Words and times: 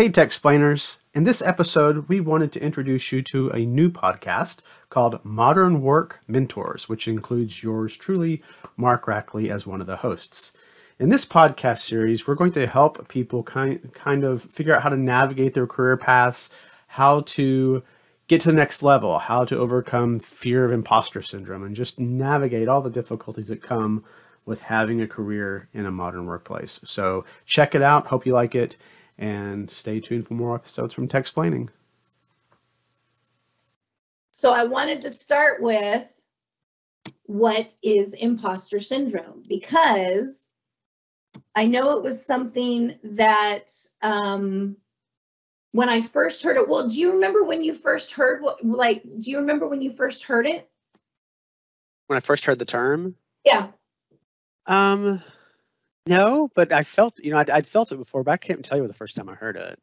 Hey, 0.00 0.08
Tech 0.08 0.28
Explainers. 0.28 0.96
In 1.12 1.24
this 1.24 1.42
episode, 1.42 2.08
we 2.08 2.20
wanted 2.20 2.52
to 2.52 2.62
introduce 2.62 3.12
you 3.12 3.20
to 3.20 3.50
a 3.50 3.66
new 3.66 3.90
podcast 3.90 4.62
called 4.88 5.22
Modern 5.26 5.82
Work 5.82 6.20
Mentors, 6.26 6.88
which 6.88 7.06
includes 7.06 7.62
yours 7.62 7.98
truly, 7.98 8.42
Mark 8.78 9.04
Rackley, 9.04 9.50
as 9.50 9.66
one 9.66 9.82
of 9.82 9.86
the 9.86 9.98
hosts. 9.98 10.54
In 10.98 11.10
this 11.10 11.26
podcast 11.26 11.80
series, 11.80 12.26
we're 12.26 12.34
going 12.34 12.52
to 12.52 12.66
help 12.66 13.08
people 13.08 13.42
kind, 13.42 13.92
kind 13.92 14.24
of 14.24 14.42
figure 14.42 14.74
out 14.74 14.82
how 14.82 14.88
to 14.88 14.96
navigate 14.96 15.52
their 15.52 15.66
career 15.66 15.98
paths, 15.98 16.48
how 16.86 17.20
to 17.26 17.82
get 18.26 18.40
to 18.40 18.48
the 18.48 18.56
next 18.56 18.82
level, 18.82 19.18
how 19.18 19.44
to 19.44 19.58
overcome 19.58 20.18
fear 20.18 20.64
of 20.64 20.72
imposter 20.72 21.20
syndrome, 21.20 21.62
and 21.62 21.76
just 21.76 22.00
navigate 22.00 22.68
all 22.68 22.80
the 22.80 22.88
difficulties 22.88 23.48
that 23.48 23.62
come 23.62 24.02
with 24.46 24.62
having 24.62 25.02
a 25.02 25.06
career 25.06 25.68
in 25.74 25.84
a 25.84 25.90
modern 25.90 26.24
workplace. 26.24 26.80
So 26.84 27.26
check 27.44 27.74
it 27.74 27.82
out. 27.82 28.06
Hope 28.06 28.24
you 28.24 28.32
like 28.32 28.54
it 28.54 28.78
and 29.20 29.70
stay 29.70 30.00
tuned 30.00 30.26
for 30.26 30.34
more 30.34 30.56
episodes 30.56 30.94
from 30.94 31.06
Tech 31.06 31.20
Explaining. 31.20 31.70
So 34.32 34.52
I 34.52 34.64
wanted 34.64 35.02
to 35.02 35.10
start 35.10 35.62
with 35.62 36.08
what 37.24 37.74
is 37.82 38.14
imposter 38.14 38.80
syndrome 38.80 39.42
because 39.46 40.48
I 41.54 41.66
know 41.66 41.96
it 41.96 42.02
was 42.02 42.24
something 42.24 42.98
that 43.04 43.70
um, 44.00 44.76
when 45.72 45.90
I 45.90 46.00
first 46.00 46.42
heard 46.42 46.56
it. 46.56 46.68
Well, 46.68 46.88
do 46.88 46.98
you 46.98 47.12
remember 47.12 47.44
when 47.44 47.62
you 47.62 47.74
first 47.74 48.12
heard 48.12 48.42
what? 48.42 48.64
Like, 48.64 49.02
do 49.02 49.30
you 49.30 49.38
remember 49.38 49.68
when 49.68 49.82
you 49.82 49.92
first 49.92 50.24
heard 50.24 50.46
it? 50.46 50.68
When 52.06 52.16
I 52.16 52.20
first 52.20 52.46
heard 52.46 52.58
the 52.58 52.64
term? 52.64 53.14
Yeah. 53.44 53.68
Um, 54.66 55.22
no, 56.10 56.50
but 56.56 56.72
I 56.72 56.82
felt, 56.82 57.22
you 57.22 57.30
know, 57.30 57.38
I'd, 57.38 57.50
I'd 57.50 57.68
felt 57.68 57.92
it 57.92 57.96
before, 57.96 58.24
but 58.24 58.32
I 58.32 58.36
can't 58.36 58.64
tell 58.64 58.76
you 58.76 58.88
the 58.88 58.92
first 58.92 59.14
time 59.14 59.28
I 59.28 59.34
heard 59.34 59.56
it. 59.56 59.78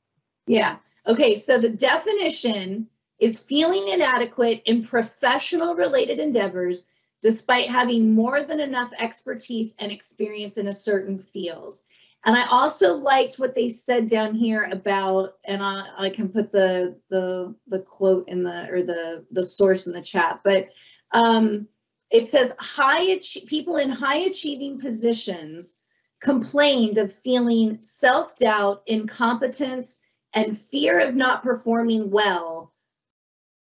Yeah. 0.45 0.75
Okay. 1.07 1.35
So 1.35 1.57
the 1.57 1.69
definition 1.69 2.87
is 3.17 3.39
feeling 3.39 3.87
inadequate 3.87 4.61
in 4.65 4.83
professional 4.83 5.73
related 5.73 6.19
endeavors 6.19 6.83
despite 7.21 7.69
having 7.69 8.13
more 8.13 8.43
than 8.43 8.59
enough 8.59 8.91
expertise 8.99 9.73
and 9.79 9.89
experience 9.89 10.57
in 10.57 10.67
a 10.67 10.73
certain 10.73 11.17
field. 11.17 11.79
And 12.25 12.35
I 12.35 12.45
also 12.47 12.93
liked 12.93 13.39
what 13.39 13.55
they 13.55 13.69
said 13.69 14.09
down 14.09 14.35
here 14.35 14.69
about, 14.69 15.35
and 15.45 15.63
I, 15.63 15.87
I 15.97 16.09
can 16.09 16.27
put 16.27 16.51
the 16.51 16.99
the 17.09 17.55
the 17.69 17.79
quote 17.79 18.27
in 18.27 18.43
the 18.43 18.69
or 18.69 18.83
the 18.83 19.25
the 19.31 19.45
source 19.45 19.87
in 19.87 19.93
the 19.93 20.01
chat, 20.01 20.41
but 20.43 20.67
um, 21.13 21.69
it 22.11 22.27
says 22.27 22.53
high 22.59 23.19
people 23.47 23.77
in 23.77 23.89
high 23.89 24.17
achieving 24.17 24.77
positions 24.79 25.77
complained 26.21 26.97
of 26.97 27.13
feeling 27.13 27.79
self-doubt, 27.83 28.83
incompetence, 28.87 29.99
and 30.33 30.59
fear 30.59 30.99
of 30.99 31.15
not 31.15 31.43
performing 31.43 32.09
well. 32.09 32.73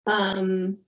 Um, 0.05 0.79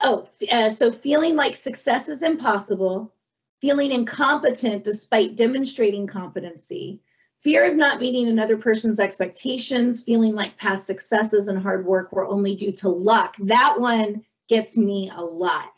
oh, 0.00 0.28
uh, 0.50 0.70
so 0.70 0.90
feeling 0.90 1.36
like 1.36 1.56
success 1.56 2.08
is 2.08 2.22
impossible, 2.22 3.12
feeling 3.60 3.92
incompetent 3.92 4.84
despite 4.84 5.36
demonstrating 5.36 6.06
competency, 6.06 7.00
fear 7.42 7.70
of 7.70 7.76
not 7.76 8.00
meeting 8.00 8.28
another 8.28 8.56
person's 8.56 9.00
expectations, 9.00 10.02
feeling 10.02 10.34
like 10.34 10.56
past 10.58 10.86
successes 10.86 11.48
and 11.48 11.62
hard 11.62 11.86
work 11.86 12.12
were 12.12 12.26
only 12.26 12.56
due 12.56 12.72
to 12.72 12.88
luck. 12.88 13.36
That 13.40 13.78
one 13.78 14.24
gets 14.48 14.76
me 14.76 15.10
a 15.14 15.20
lot 15.22 15.73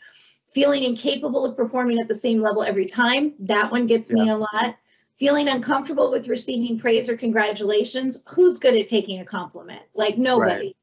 feeling 0.56 0.84
incapable 0.84 1.44
of 1.44 1.54
performing 1.54 2.00
at 2.00 2.08
the 2.08 2.14
same 2.14 2.40
level 2.40 2.62
every 2.62 2.86
time. 2.86 3.34
That 3.40 3.70
one 3.70 3.86
gets 3.86 4.08
yeah. 4.08 4.22
me 4.22 4.30
a 4.30 4.38
lot. 4.38 4.76
Feeling 5.18 5.48
uncomfortable 5.48 6.10
with 6.10 6.28
receiving 6.28 6.80
praise 6.80 7.10
or 7.10 7.16
congratulations. 7.18 8.22
Who's 8.30 8.56
good 8.56 8.74
at 8.74 8.86
taking 8.86 9.20
a 9.20 9.24
compliment? 9.26 9.82
Like 9.94 10.16
nobody. 10.16 10.68
Right. 10.68 10.76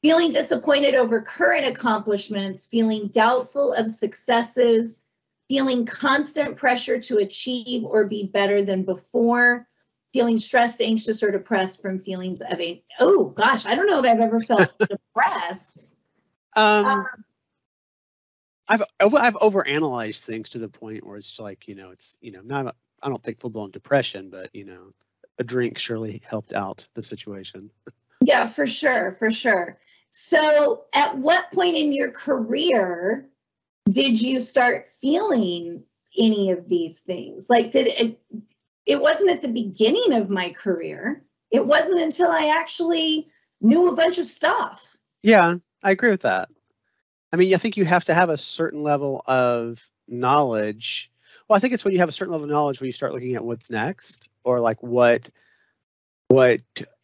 Feeling 0.00 0.30
disappointed 0.30 0.94
over 0.94 1.20
current 1.20 1.66
accomplishments, 1.66 2.64
feeling 2.64 3.08
doubtful 3.08 3.74
of 3.74 3.90
successes, 3.90 4.98
feeling 5.46 5.84
constant 5.84 6.56
pressure 6.56 6.98
to 6.98 7.18
achieve 7.18 7.84
or 7.84 8.06
be 8.06 8.28
better 8.28 8.62
than 8.62 8.82
before, 8.82 9.68
feeling 10.14 10.38
stressed, 10.38 10.80
anxious, 10.80 11.22
or 11.22 11.30
depressed 11.30 11.82
from 11.82 11.98
feelings 11.98 12.40
of 12.40 12.58
a 12.58 12.82
oh 12.98 13.26
gosh, 13.26 13.66
I 13.66 13.74
don't 13.74 13.90
know 13.90 13.98
if 13.98 14.06
I've 14.06 14.20
ever 14.20 14.40
felt 14.40 14.72
depressed. 14.88 15.92
Um, 16.56 16.86
um, 16.86 17.06
I've 18.68 18.82
I've 19.00 19.34
overanalyzed 19.34 20.24
things 20.24 20.50
to 20.50 20.58
the 20.58 20.68
point 20.68 21.06
where 21.06 21.16
it's 21.16 21.40
like 21.40 21.66
you 21.68 21.74
know 21.74 21.90
it's 21.90 22.18
you 22.20 22.32
know 22.32 22.42
not 22.42 22.76
I 23.02 23.08
don't 23.08 23.22
think 23.22 23.40
full 23.40 23.50
blown 23.50 23.70
depression, 23.70 24.30
but 24.30 24.50
you 24.52 24.64
know 24.64 24.92
a 25.38 25.44
drink 25.44 25.78
surely 25.78 26.22
helped 26.28 26.52
out 26.52 26.86
the 26.94 27.02
situation. 27.02 27.70
Yeah, 28.20 28.48
for 28.48 28.66
sure, 28.66 29.14
for 29.18 29.30
sure. 29.30 29.78
So, 30.10 30.84
at 30.92 31.16
what 31.16 31.52
point 31.52 31.76
in 31.76 31.92
your 31.92 32.10
career 32.10 33.28
did 33.90 34.20
you 34.20 34.40
start 34.40 34.86
feeling 35.00 35.84
any 36.18 36.50
of 36.50 36.68
these 36.68 37.00
things? 37.00 37.48
Like, 37.48 37.70
did 37.70 37.86
it? 37.86 38.20
It 38.86 39.00
wasn't 39.00 39.30
at 39.30 39.42
the 39.42 39.48
beginning 39.48 40.14
of 40.14 40.30
my 40.30 40.50
career. 40.50 41.22
It 41.50 41.64
wasn't 41.64 42.00
until 42.00 42.30
I 42.30 42.48
actually 42.48 43.28
knew 43.60 43.88
a 43.88 43.96
bunch 43.96 44.18
of 44.18 44.26
stuff. 44.26 44.96
Yeah, 45.22 45.56
I 45.82 45.90
agree 45.90 46.10
with 46.10 46.22
that. 46.22 46.48
I 47.32 47.36
mean, 47.36 47.54
I 47.54 47.58
think 47.58 47.76
you 47.76 47.84
have 47.84 48.04
to 48.04 48.14
have 48.14 48.30
a 48.30 48.36
certain 48.36 48.82
level 48.82 49.22
of 49.26 49.88
knowledge. 50.06 51.10
Well, 51.46 51.56
I 51.56 51.60
think 51.60 51.74
it's 51.74 51.84
when 51.84 51.92
you 51.92 52.00
have 52.00 52.08
a 52.08 52.12
certain 52.12 52.32
level 52.32 52.44
of 52.44 52.50
knowledge 52.50 52.80
when 52.80 52.86
you 52.86 52.92
start 52.92 53.12
looking 53.12 53.34
at 53.34 53.44
what's 53.44 53.70
next, 53.70 54.28
or 54.44 54.60
like 54.60 54.82
what, 54.82 55.28
what 56.28 56.62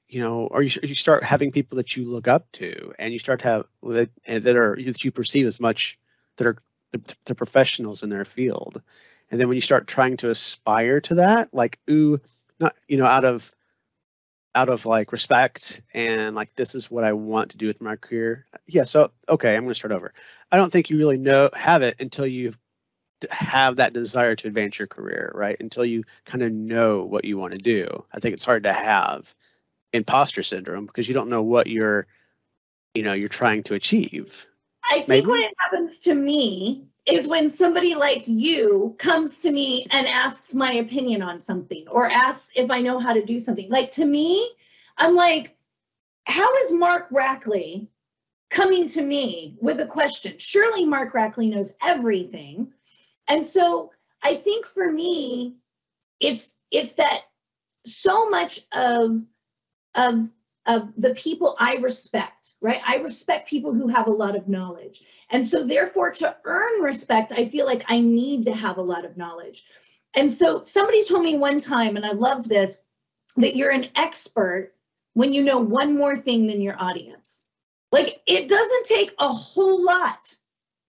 you 0.09 0.21
know, 0.21 0.47
or 0.47 0.63
you, 0.63 0.71
you 0.83 0.95
start 0.95 1.25
having 1.25 1.51
people 1.51 1.77
that 1.77 1.97
you 1.97 2.05
look 2.05 2.29
up 2.29 2.51
to, 2.53 2.95
and 2.99 3.13
you 3.13 3.19
start 3.19 3.41
to 3.41 3.49
have 3.49 3.67
that, 3.83 4.11
that 4.27 4.57
are 4.57 4.79
that 4.83 5.05
you 5.05 5.11
perceive 5.11 5.47
as 5.47 5.61
much 5.61 5.99
that 6.37 6.47
are 6.47 6.57
the 6.93 7.35
professionals 7.35 8.03
in 8.03 8.09
their 8.11 8.25
field, 8.25 8.81
and 9.31 9.41
then 9.41 9.49
when 9.49 9.57
you 9.57 9.61
start 9.61 9.87
trying 9.87 10.17
to 10.19 10.31
aspire 10.31 11.01
to 11.01 11.17
that, 11.17 11.53
like 11.53 11.79
ooh, 11.91 12.21
not 12.61 12.77
you 12.87 12.97
know, 12.97 13.07
out 13.07 13.25
of 13.25 13.51
out 14.55 14.69
of 14.69 14.87
like 14.87 15.13
respect 15.13 15.83
and 15.93 16.35
like 16.35 16.55
this 16.55 16.75
is 16.75 16.91
what 16.91 17.05
I 17.05 17.13
want 17.13 17.51
to 17.51 17.57
do 17.57 17.67
with 17.67 17.81
my 17.81 17.97
career. 17.97 18.47
Yeah, 18.67 18.85
so 18.85 19.11
okay, 19.29 19.55
I'm 19.55 19.63
going 19.63 19.71
to 19.71 19.75
start 19.75 19.93
over. 19.93 20.13
I 20.51 20.57
don't 20.57 20.73
think 20.73 20.91
you 20.91 20.99
really 20.99 21.19
know 21.19 21.51
have 21.55 21.83
it 21.83 21.97
until 22.01 22.27
you 22.27 22.55
have 23.31 23.77
that 23.77 23.93
desire 23.93 24.35
to 24.37 24.49
advance 24.49 24.79
your 24.79 24.89
career, 24.89 25.33
right? 25.35 25.57
Until 25.59 25.85
you 25.85 26.05
kind 26.25 26.43
of 26.43 26.53
know 26.53 27.05
what 27.05 27.25
you 27.25 27.39
want 27.39 27.53
to 27.53 27.59
do. 27.59 28.05
I 28.13 28.21
think 28.21 28.35
it's 28.35 28.45
hard 28.45 28.65
to 28.65 28.73
have 28.73 29.35
imposter 29.93 30.43
syndrome 30.43 30.87
because 30.87 31.09
you 31.09 31.15
don't 31.15 31.31
know 31.31 31.43
what 31.43 31.67
you're 31.67 32.07
you 32.95 33.03
know, 33.03 33.13
you're 33.13 33.29
trying 33.29 33.65
to 33.65 33.75
achieve. 33.75 34.47
I 34.89 34.97
think 34.97 35.09
Maybe? 35.09 35.27
when 35.27 35.41
it 35.41 35.53
happens 35.59 35.99
to 36.01 36.15
me 36.15 36.87
is 37.07 37.29
when 37.29 37.51
somebody 37.51 37.95
like 37.95 38.23
you 38.27 38.95
comes 38.99 39.39
to 39.41 39.51
me 39.51 39.87
and 39.91 40.07
asks 40.07 40.55
my 40.55 40.75
opinion 40.75 41.23
on 41.23 41.43
something 41.43 41.87
or 41.89 42.11
asks 42.11 42.53
if 42.57 42.71
I 42.71 42.81
know 42.81 42.99
how 42.99 43.13
to 43.13 43.25
do 43.25 43.39
something. 43.39 43.69
Like 43.69 43.91
to 43.93 44.05
me, 44.05 44.51
I'm 44.97 45.15
like, 45.15 45.57
how 46.25 46.55
is 46.59 46.71
Mark 46.71 47.11
Rackley 47.11 47.89
coming 48.51 48.89
to 48.89 49.03
me 49.03 49.57
with 49.61 49.81
a 49.81 49.87
question? 49.87 50.35
Surely 50.39 50.87
Mark 50.87 51.13
Rackley 51.13 51.53
knows 51.53 51.75
everything. 51.83 52.73
And 53.29 53.45
so 53.45 53.91
I 54.23 54.37
think 54.37 54.65
for 54.67 54.91
me, 54.91 55.57
it's 56.21 56.57
it's 56.71 56.95
that 56.95 57.23
so 57.85 58.31
much 58.31 58.61
of 58.73 59.23
of 59.95 60.29
of 60.67 60.93
the 60.97 61.15
people 61.15 61.57
I 61.59 61.75
respect, 61.77 62.53
right? 62.61 62.81
I 62.87 62.97
respect 62.97 63.49
people 63.49 63.75
who 63.75 63.87
have 63.89 64.07
a 64.07 64.13
lot 64.13 64.37
of 64.37 64.49
knowledge. 64.49 65.03
And 65.31 65.47
so, 65.47 65.65
therefore, 65.65 66.11
to 66.13 66.37
earn 66.45 66.83
respect, 66.83 67.33
I 67.33 67.49
feel 67.49 67.67
like 67.67 67.85
I 67.89 68.01
need 68.01 68.45
to 68.47 68.55
have 68.55 68.79
a 68.79 68.83
lot 68.83 69.05
of 69.05 69.17
knowledge. 69.17 69.65
And 70.15 70.33
so, 70.33 70.63
somebody 70.63 71.05
told 71.05 71.23
me 71.23 71.37
one 71.37 71.61
time, 71.61 71.97
and 71.97 72.07
I 72.07 72.13
loved 72.13 72.49
this, 72.49 72.79
that 73.37 73.57
you're 73.57 73.71
an 73.71 73.91
expert 73.97 74.73
when 75.13 75.33
you 75.33 75.43
know 75.43 75.59
one 75.59 75.97
more 75.97 76.17
thing 76.17 76.47
than 76.47 76.63
your 76.63 76.81
audience. 76.83 77.45
Like, 77.93 78.21
it 78.27 78.49
doesn't 78.49 78.87
take 78.87 79.15
a 79.19 79.29
whole 79.29 79.85
lot, 79.85 80.35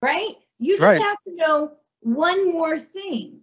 right? 0.01 0.35
You 0.59 0.73
just 0.73 0.83
right. 0.83 1.01
have 1.01 1.17
to 1.27 1.35
know 1.35 1.71
one 2.01 2.51
more 2.51 2.77
thing. 2.77 3.39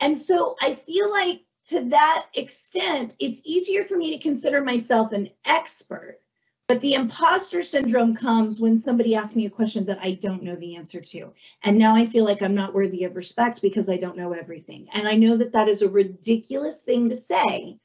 And 0.00 0.18
so, 0.18 0.54
I 0.62 0.74
feel 0.74 1.10
like 1.10 1.42
to 1.68 1.84
that 1.90 2.26
extent, 2.34 3.16
it's 3.18 3.40
easier 3.44 3.84
for 3.84 3.96
me 3.96 4.16
to 4.16 4.22
consider 4.22 4.60
myself 4.62 5.12
an 5.12 5.30
expert. 5.44 6.20
But 6.68 6.80
the 6.80 6.94
imposter 6.94 7.62
syndrome 7.62 8.14
comes 8.14 8.60
when 8.60 8.76
somebody 8.76 9.14
asks 9.14 9.36
me 9.36 9.46
a 9.46 9.50
question 9.50 9.84
that 9.86 10.00
I 10.02 10.14
don't 10.14 10.42
know 10.42 10.56
the 10.56 10.74
answer 10.76 11.00
to. 11.00 11.32
And 11.62 11.78
now 11.78 11.94
I 11.94 12.06
feel 12.06 12.24
like 12.24 12.42
I'm 12.42 12.56
not 12.56 12.74
worthy 12.74 13.04
of 13.04 13.14
respect 13.14 13.62
because 13.62 13.88
I 13.88 13.96
don't 13.96 14.16
know 14.16 14.32
everything. 14.32 14.88
And 14.92 15.06
I 15.06 15.14
know 15.14 15.36
that 15.36 15.52
that 15.52 15.68
is 15.68 15.82
a 15.82 15.88
ridiculous 15.88 16.82
thing 16.82 17.08
to 17.08 17.16
say. 17.16 17.78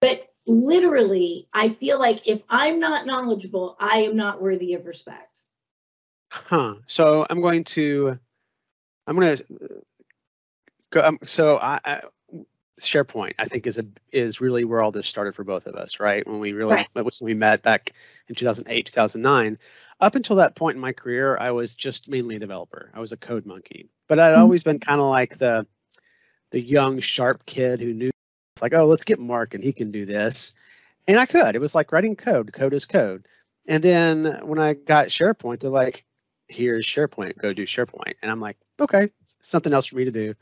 But 0.00 0.32
literally, 0.46 1.48
I 1.52 1.68
feel 1.68 2.00
like 2.00 2.26
if 2.26 2.42
I'm 2.48 2.80
not 2.80 3.06
knowledgeable, 3.06 3.76
I 3.78 3.98
am 3.98 4.16
not 4.16 4.42
worthy 4.42 4.74
of 4.74 4.84
respect. 4.84 5.42
Huh. 6.32 6.74
So 6.86 7.24
I'm 7.30 7.40
going 7.40 7.62
to, 7.64 8.18
I'm 9.06 9.16
going 9.16 9.36
to 9.36 9.44
go. 10.90 11.02
Um, 11.02 11.18
so 11.24 11.58
I, 11.58 11.78
I 11.84 12.00
SharePoint, 12.80 13.34
I 13.38 13.46
think, 13.46 13.66
is 13.66 13.78
a 13.78 13.84
is 14.12 14.40
really 14.40 14.64
where 14.64 14.82
all 14.82 14.90
this 14.90 15.06
started 15.06 15.34
for 15.34 15.44
both 15.44 15.66
of 15.66 15.74
us, 15.76 16.00
right? 16.00 16.26
When 16.26 16.40
we 16.40 16.52
really 16.52 16.74
Right. 16.74 16.88
when 16.92 17.06
we 17.22 17.34
met 17.34 17.62
back 17.62 17.92
in 18.28 18.34
2008, 18.34 18.86
2009. 18.86 19.58
Up 20.00 20.16
until 20.16 20.36
that 20.36 20.56
point 20.56 20.74
in 20.74 20.80
my 20.80 20.92
career, 20.92 21.36
I 21.38 21.52
was 21.52 21.74
just 21.74 22.08
mainly 22.08 22.36
a 22.36 22.40
developer. 22.40 22.90
I 22.92 23.00
was 23.00 23.12
a 23.12 23.16
code 23.16 23.46
monkey, 23.46 23.88
but 24.08 24.18
I'd 24.18 24.34
Mhm. 24.34 24.40
always 24.40 24.62
been 24.64 24.80
kind 24.80 25.00
of 25.00 25.06
like 25.08 25.38
the 25.38 25.66
the 26.50 26.60
young 26.60 27.00
sharp 27.00 27.46
kid 27.46 27.80
who 27.80 27.92
knew 27.92 28.10
like, 28.60 28.74
oh, 28.74 28.86
let's 28.86 29.04
get 29.04 29.18
Mark 29.18 29.54
and 29.54 29.62
he 29.64 29.72
can 29.72 29.90
do 29.90 30.06
this, 30.06 30.52
and 31.06 31.18
I 31.18 31.26
could. 31.26 31.54
It 31.54 31.60
was 31.60 31.74
like 31.74 31.92
writing 31.92 32.16
code. 32.16 32.52
Code 32.52 32.74
is 32.74 32.84
code. 32.84 33.26
And 33.66 33.82
then 33.82 34.46
when 34.46 34.58
I 34.58 34.74
got 34.74 35.08
SharePoint, 35.08 35.60
they're 35.60 35.70
like, 35.70 36.04
here's 36.48 36.86
SharePoint. 36.86 37.38
Go 37.38 37.52
do 37.52 37.64
SharePoint, 37.64 38.14
and 38.22 38.30
I'm 38.30 38.40
like, 38.40 38.56
okay, 38.80 39.10
something 39.40 39.72
else 39.72 39.86
for 39.86 39.96
me 39.96 40.04
to 40.06 40.10
do. 40.10 40.34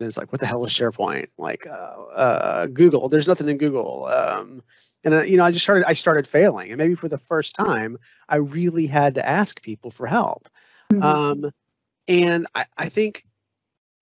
It's 0.00 0.16
like, 0.16 0.30
what 0.30 0.40
the 0.40 0.46
hell 0.46 0.64
is 0.64 0.72
SharePoint? 0.72 1.28
Like, 1.38 1.66
uh, 1.66 1.70
uh, 1.70 2.66
Google. 2.66 3.08
There's 3.08 3.26
nothing 3.26 3.48
in 3.48 3.58
Google. 3.58 4.06
Um, 4.06 4.62
and 5.04 5.14
uh, 5.14 5.22
you 5.22 5.36
know, 5.36 5.44
I 5.44 5.50
just 5.50 5.64
started. 5.64 5.86
I 5.86 5.92
started 5.92 6.26
failing, 6.26 6.70
and 6.70 6.78
maybe 6.78 6.94
for 6.94 7.08
the 7.08 7.18
first 7.18 7.54
time, 7.54 7.98
I 8.28 8.36
really 8.36 8.86
had 8.86 9.14
to 9.14 9.28
ask 9.28 9.62
people 9.62 9.90
for 9.90 10.06
help. 10.06 10.48
Mhm. 10.92 11.02
Um, 11.02 11.52
and 12.08 12.46
I, 12.54 12.66
I 12.76 12.88
think 12.88 13.24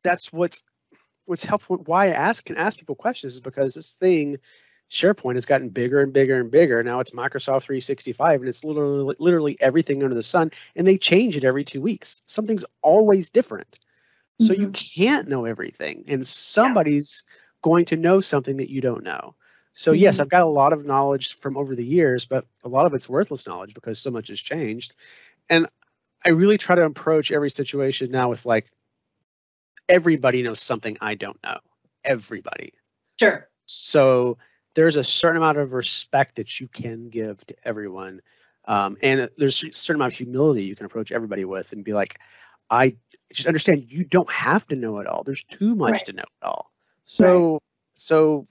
that's 0.03 0.33
what's 0.33 0.63
what's 1.27 1.45
helped. 1.45 1.69
Why 1.69 2.07
I 2.07 2.11
ask 2.11 2.45
can 2.45 2.57
ask 2.57 2.79
people 2.79 2.95
questions 2.95 3.35
is 3.35 3.41
because 3.41 3.75
this 3.75 3.95
thing, 3.97 4.39
SharePoint, 4.91 5.35
has 5.35 5.45
gotten 5.45 5.69
bigger 5.69 6.01
and 6.01 6.13
bigger 6.15 6.41
and 6.41 6.51
bigger. 6.51 6.83
Now 6.83 7.01
it's 7.01 7.11
Microsoft 7.11 7.65
365, 7.65 8.41
and 8.41 8.49
it's 8.49 8.65
literally 8.65 9.17
literally 9.19 9.59
everything 9.61 10.03
under 10.03 10.15
the 10.15 10.23
sun, 10.23 10.51
and 10.77 10.87
they 10.87 10.97
change 10.97 11.37
it 11.37 11.45
every 11.45 11.65
two 11.65 11.83
weeks. 11.83 12.23
Something's 12.25 12.65
always 12.83 13.29
different. 13.29 13.79
So 14.39 14.53
you 14.53 14.71
can't 14.71 15.29
know 15.29 15.45
everything, 15.47 16.05
and 16.09 16.27
somebody's 16.27 17.23
going 17.63 17.87
to 17.87 17.97
know 17.97 18.21
something 18.21 18.59
that 18.59 18.71
you 18.71 18.81
don't 18.81 19.03
know. 19.03 19.35
So 19.75 19.93
yes, 19.93 20.17
Mhm. 20.17 20.21
I've 20.23 20.29
got 20.31 20.43
a 20.43 20.47
lot 20.47 20.73
of 20.73 20.87
knowledge 20.87 21.39
from 21.39 21.57
over 21.57 21.75
the 21.75 21.85
years, 21.85 22.27
but 22.27 22.47
a 22.65 22.69
lot 22.69 22.87
of 22.87 22.95
it's 22.95 23.09
worthless 23.09 23.47
knowledge 23.47 23.75
because 23.75 23.99
so 23.99 24.11
much 24.11 24.29
has 24.29 24.41
changed. 24.41 24.95
And 25.49 25.67
I 26.25 26.31
really 26.31 26.59
try 26.59 26.75
to 26.77 26.85
approach 26.85 27.31
every 27.33 27.51
situation 27.51 28.11
now 28.11 28.29
with 28.31 28.47
like 28.47 28.71
everybody 29.89 30.43
knows 30.43 30.61
something 30.61 30.97
I 31.01 31.15
don't 31.15 31.41
know. 31.43 31.59
Everybody. 32.05 32.73
Sure. 33.19 33.49
So 33.67 34.39
there's 34.75 34.97
a 34.97 35.05
certain 35.05 35.39
amount 35.39 35.59
of 35.59 35.73
respect 35.73 36.37
that 36.37 36.61
you 36.61 36.69
can 36.69 37.09
give 37.09 37.45
to 37.47 37.57
everyone. 37.65 38.21
Um, 38.67 38.97
and 39.03 39.29
there's 39.39 39.63
a 39.65 39.73
certain 39.73 40.01
amount 40.01 40.13
of 40.13 40.19
humility 40.19 40.65
you 40.65 40.77
can 40.77 40.87
approach 40.87 41.13
everybody 41.13 41.45
with 41.45 41.73
and 41.73 41.85
be 41.85 41.93
like, 41.93 42.19
I 42.71 42.97
just 43.33 43.47
understand 43.47 43.91
you 43.91 44.05
don't 44.05 44.31
have 44.31 44.67
to 44.69 44.77
know 44.77 44.99
it 44.99 45.07
all. 45.07 45.25
There's 45.25 45.45
too 45.45 45.75
much 45.75 45.93
Right. 45.93 46.07
to 46.07 46.13
know 46.13 46.23
it 46.23 46.45
all. 46.45 46.73
So 47.05 47.61
so 47.95 48.47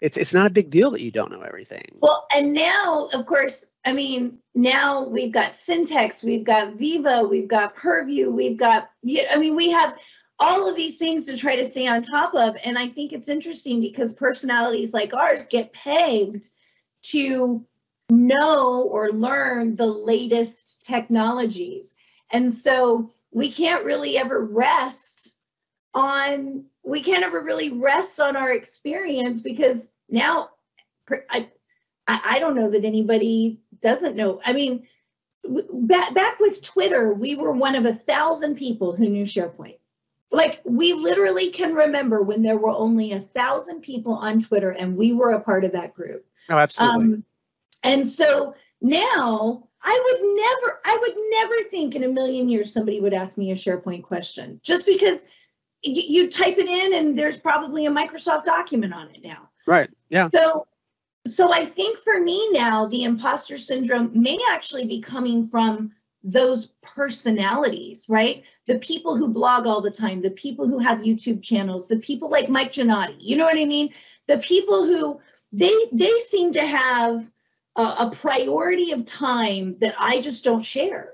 it's 0.00 0.16
it's 0.16 0.34
not 0.34 0.46
a 0.46 0.50
big 0.50 0.70
deal 0.70 0.90
that 0.92 1.02
you 1.02 1.10
don't 1.10 1.30
know 1.30 1.42
everything. 1.42 1.84
Well, 2.00 2.26
and 2.34 2.52
now, 2.52 3.08
of 3.12 3.26
course, 3.26 3.66
I 3.84 3.92
mean, 3.92 4.38
now 4.54 5.06
we've 5.06 5.32
got 5.32 5.52
Syntex, 5.52 6.22
we've 6.22 6.44
got 6.44 6.74
Viva, 6.74 7.22
we've 7.22 7.48
got 7.48 7.74
Purview, 7.76 8.30
we've 8.30 8.56
got, 8.56 8.90
yeah, 9.02 9.24
I 9.32 9.38
mean, 9.38 9.56
we 9.56 9.70
have 9.70 9.94
all 10.38 10.68
of 10.68 10.76
these 10.76 10.96
things 10.96 11.26
to 11.26 11.36
try 11.36 11.54
to 11.56 11.64
stay 11.64 11.86
on 11.86 12.02
top 12.02 12.34
of. 12.34 12.56
And 12.64 12.78
I 12.78 12.88
think 12.88 13.12
it's 13.12 13.28
interesting 13.28 13.80
because 13.80 14.12
personalities 14.12 14.94
like 14.94 15.12
ours 15.12 15.44
get 15.44 15.72
pegged 15.72 16.48
to 17.02 17.64
know 18.10 18.82
or 18.82 19.10
learn 19.10 19.76
the 19.76 19.86
latest 19.86 20.82
technologies. 20.82 21.94
And 22.32 22.52
so 22.52 23.12
we 23.32 23.52
can't 23.52 23.84
really 23.84 24.18
ever 24.18 24.44
rest 24.44 25.36
on, 25.94 26.64
we 26.82 27.02
can't 27.02 27.24
ever 27.24 27.40
really 27.42 27.70
rest 27.70 28.20
on 28.20 28.36
our 28.36 28.52
experience 28.52 29.40
because 29.40 29.90
now 30.08 30.50
I, 31.30 31.48
I, 32.06 32.38
don't 32.38 32.54
know 32.54 32.70
that 32.70 32.84
anybody 32.84 33.60
doesn't 33.80 34.16
know. 34.16 34.40
I 34.44 34.52
mean, 34.52 34.86
back, 35.44 36.14
back 36.14 36.40
with 36.40 36.62
Twitter, 36.62 37.12
we 37.12 37.36
were 37.36 37.52
one 37.52 37.74
of 37.74 37.86
a 37.86 37.94
thousand 37.94 38.56
people 38.56 38.94
who 38.94 39.08
knew 39.08 39.24
SharePoint. 39.24 39.78
Like 40.32 40.60
we 40.64 40.92
literally 40.92 41.50
can 41.50 41.74
remember 41.74 42.22
when 42.22 42.42
there 42.42 42.56
were 42.56 42.70
only 42.70 43.12
a 43.12 43.20
thousand 43.20 43.80
people 43.82 44.14
on 44.14 44.40
Twitter 44.40 44.70
and 44.70 44.96
we 44.96 45.12
were 45.12 45.32
a 45.32 45.40
part 45.40 45.64
of 45.64 45.72
that 45.72 45.94
group. 45.94 46.24
No, 46.48 46.56
absolutely. 46.56 47.04
Um, 47.04 47.24
and 47.82 48.06
so 48.06 48.54
now 48.80 49.68
I 49.82 50.00
would 50.04 50.20
never, 50.22 50.80
I 50.84 50.98
would 51.00 51.14
never 51.30 51.68
think 51.70 51.94
in 51.94 52.04
a 52.04 52.08
million 52.08 52.48
years 52.48 52.72
somebody 52.72 53.00
would 53.00 53.14
ask 53.14 53.38
me 53.38 53.50
a 53.50 53.54
SharePoint 53.54 54.02
question 54.02 54.60
just 54.62 54.84
because 54.84 55.20
y- 55.84 56.04
you 56.08 56.30
type 56.30 56.58
it 56.58 56.68
in 56.68 56.94
and 56.94 57.18
there's 57.18 57.38
probably 57.38 57.86
a 57.86 57.90
Microsoft 57.90 58.44
document 58.44 58.92
on 58.92 59.08
it 59.10 59.22
now. 59.24 59.48
right. 59.66 59.88
Yeah. 60.10 60.28
So, 60.34 60.66
so 61.26 61.52
I 61.52 61.64
think 61.64 61.98
for 61.98 62.20
me 62.20 62.50
now, 62.52 62.86
the 62.86 63.04
imposter 63.04 63.58
syndrome 63.58 64.10
may 64.14 64.38
actually 64.50 64.86
be 64.86 65.00
coming 65.00 65.46
from 65.46 65.92
those 66.22 66.72
personalities, 66.82 68.06
right? 68.08 68.42
The 68.66 68.78
people 68.78 69.16
who 69.16 69.28
blog 69.28 69.66
all 69.66 69.80
the 69.80 69.90
time, 69.90 70.20
the 70.20 70.30
people 70.30 70.66
who 70.66 70.78
have 70.78 70.98
YouTube 70.98 71.42
channels, 71.42 71.88
the 71.88 71.98
people 71.98 72.30
like 72.30 72.48
Mike 72.48 72.72
Gennady, 72.72 73.16
you 73.18 73.36
know 73.36 73.44
what 73.44 73.56
I 73.56 73.64
mean? 73.64 73.92
The 74.26 74.38
people 74.38 74.84
who 74.84 75.20
they 75.52 75.74
they 75.92 76.18
seem 76.18 76.52
to 76.52 76.66
have 76.66 77.30
a, 77.80 78.10
priority 78.10 78.92
of 78.92 79.04
time 79.04 79.76
that 79.80 79.94
I 79.98 80.20
just 80.20 80.44
don't 80.44 80.64
share. 80.64 81.12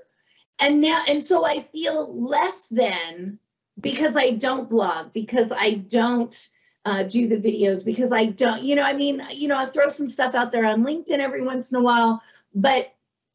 And 0.59 0.81
now, 0.81 1.03
and 1.07 1.23
so 1.23 1.45
I 1.45 1.59
feel 1.59 2.27
less 2.27 2.67
than 2.67 3.39
because 3.79 4.17
I 4.17 4.31
don't 4.31 4.69
blog, 4.69 5.13
because 5.13 5.51
I 5.51 5.75
don't 5.75 6.49
uh, 6.85 7.03
do 7.03 7.27
the 7.27 7.37
videos 7.37 7.83
because 7.83 8.11
I 8.11 8.25
don't, 8.25 8.63
you 8.63 8.75
know, 8.75 8.83
I 8.83 8.93
mean, 8.93 9.21
you 9.31 9.47
know, 9.47 9.57
I 9.57 9.65
throw 9.65 9.89
some 9.89 10.07
stuff 10.07 10.35
out 10.35 10.51
there 10.51 10.65
on 10.65 10.83
LinkedIn 10.83 11.19
every 11.19 11.43
once 11.43 11.71
in 11.71 11.77
a 11.77 11.81
while, 11.81 12.21
but 12.55 12.93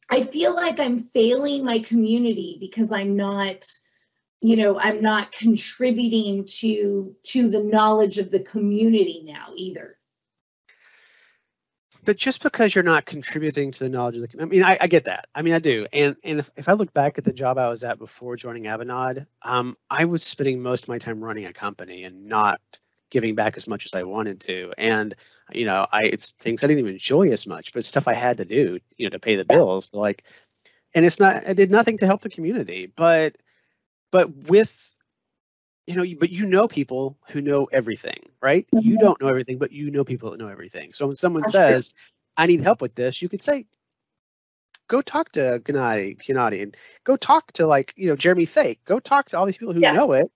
I 0.09 0.23
feel 0.23 0.55
like 0.55 0.79
I'm 0.79 0.99
failing 0.99 1.63
my 1.63 1.79
community 1.79 2.57
because 2.59 2.91
I'm 2.91 3.15
not, 3.15 3.65
you 4.41 4.57
know, 4.57 4.79
I'm 4.79 5.01
not 5.01 5.31
contributing 5.31 6.45
to 6.45 7.15
to 7.23 7.49
the 7.49 7.63
knowledge 7.63 8.17
of 8.17 8.31
the 8.31 8.41
community 8.41 9.21
now 9.23 9.53
either. 9.55 9.97
But 12.03 12.17
just 12.17 12.43
because 12.43 12.73
you're 12.73 12.83
not 12.83 13.05
contributing 13.05 13.71
to 13.71 13.79
the 13.79 13.89
knowledge 13.89 14.15
of 14.15 14.21
the 14.21 14.27
community, 14.27 14.61
i 14.61 14.69
mean 14.69 14.69
i, 14.69 14.77
I 14.83 14.87
get 14.87 15.05
that. 15.05 15.27
I 15.33 15.41
mean 15.41 15.53
i 15.53 15.59
do. 15.59 15.87
And 15.93 16.15
and 16.23 16.39
if, 16.39 16.49
if 16.55 16.69
i 16.69 16.73
look 16.73 16.93
back 16.93 17.17
at 17.17 17.23
the 17.23 17.33
job 17.33 17.57
i 17.57 17.69
was 17.69 17.83
at 17.83 17.99
before 17.99 18.35
joining 18.35 18.63
avanade 18.63 19.25
um, 19.41 19.77
i 19.89 20.05
was 20.05 20.23
spending 20.23 20.61
most 20.61 20.85
of 20.85 20.89
my 20.89 20.97
time 20.97 21.23
running 21.23 21.45
a 21.45 21.53
company 21.53 22.03
and 22.03 22.25
not 22.25 22.61
giving 23.09 23.35
back 23.35 23.57
as 23.57 23.67
much 23.67 23.85
as 23.85 23.93
i 23.93 24.03
wanted 24.03 24.39
to. 24.41 24.73
And 24.77 25.15
you 25.51 25.65
know 25.65 25.87
i 25.91 26.03
it's 26.03 26.31
things 26.31 26.63
i 26.63 26.67
didn't 26.67 26.79
even 26.79 26.93
enjoy 26.93 27.29
as 27.29 27.45
much 27.45 27.73
but 27.73 27.83
stuff 27.85 28.07
i 28.07 28.13
had 28.13 28.37
to 28.37 28.45
do 28.45 28.79
you 28.97 29.05
know 29.05 29.09
to 29.09 29.19
pay 29.19 29.35
the 29.35 29.45
bills 29.45 29.87
to 29.87 29.99
like 29.99 30.23
and 30.95 31.05
it's 31.05 31.19
not 31.19 31.47
i 31.47 31.53
did 31.53 31.71
nothing 31.71 31.97
to 31.97 32.05
help 32.05 32.21
the 32.21 32.29
community 32.29 32.85
but 32.85 33.35
but 34.11 34.29
with 34.47 34.92
you 35.87 35.95
know, 35.95 36.05
but 36.19 36.29
you 36.31 36.45
know 36.45 36.67
people 36.67 37.17
who 37.29 37.41
know 37.41 37.65
everything, 37.65 38.19
right? 38.41 38.67
You 38.71 38.97
Mhm. 38.97 38.99
don't 39.01 39.21
know 39.21 39.27
everything, 39.27 39.57
but 39.57 39.71
you 39.71 39.91
know 39.91 40.03
people 40.03 40.31
that 40.31 40.37
know 40.39 40.47
everything. 40.47 40.93
So 40.93 41.05
when 41.07 41.15
someone 41.15 41.45
says, 41.45 41.91
"I 42.37 42.47
need 42.47 42.61
help 42.61 42.81
with 42.81 42.95
this," 42.95 43.21
you 43.21 43.29
can 43.29 43.39
say, 43.39 43.65
"Go 44.87 45.01
talk 45.01 45.31
to 45.33 45.59
Gennady, 45.63 46.17
Gennady, 46.17 46.61
and 46.63 46.77
go 47.03 47.17
talk 47.17 47.51
to 47.53 47.67
like 47.67 47.93
you 47.97 48.07
know 48.07 48.15
Jeremy 48.15 48.45
Thake. 48.45 48.83
Go 48.85 48.99
talk 48.99 49.29
to 49.29 49.37
all 49.37 49.45
these 49.45 49.57
people 49.57 49.73
who 49.73 49.81
Yeah. 49.81 49.93
know 49.93 50.13
it, 50.13 50.31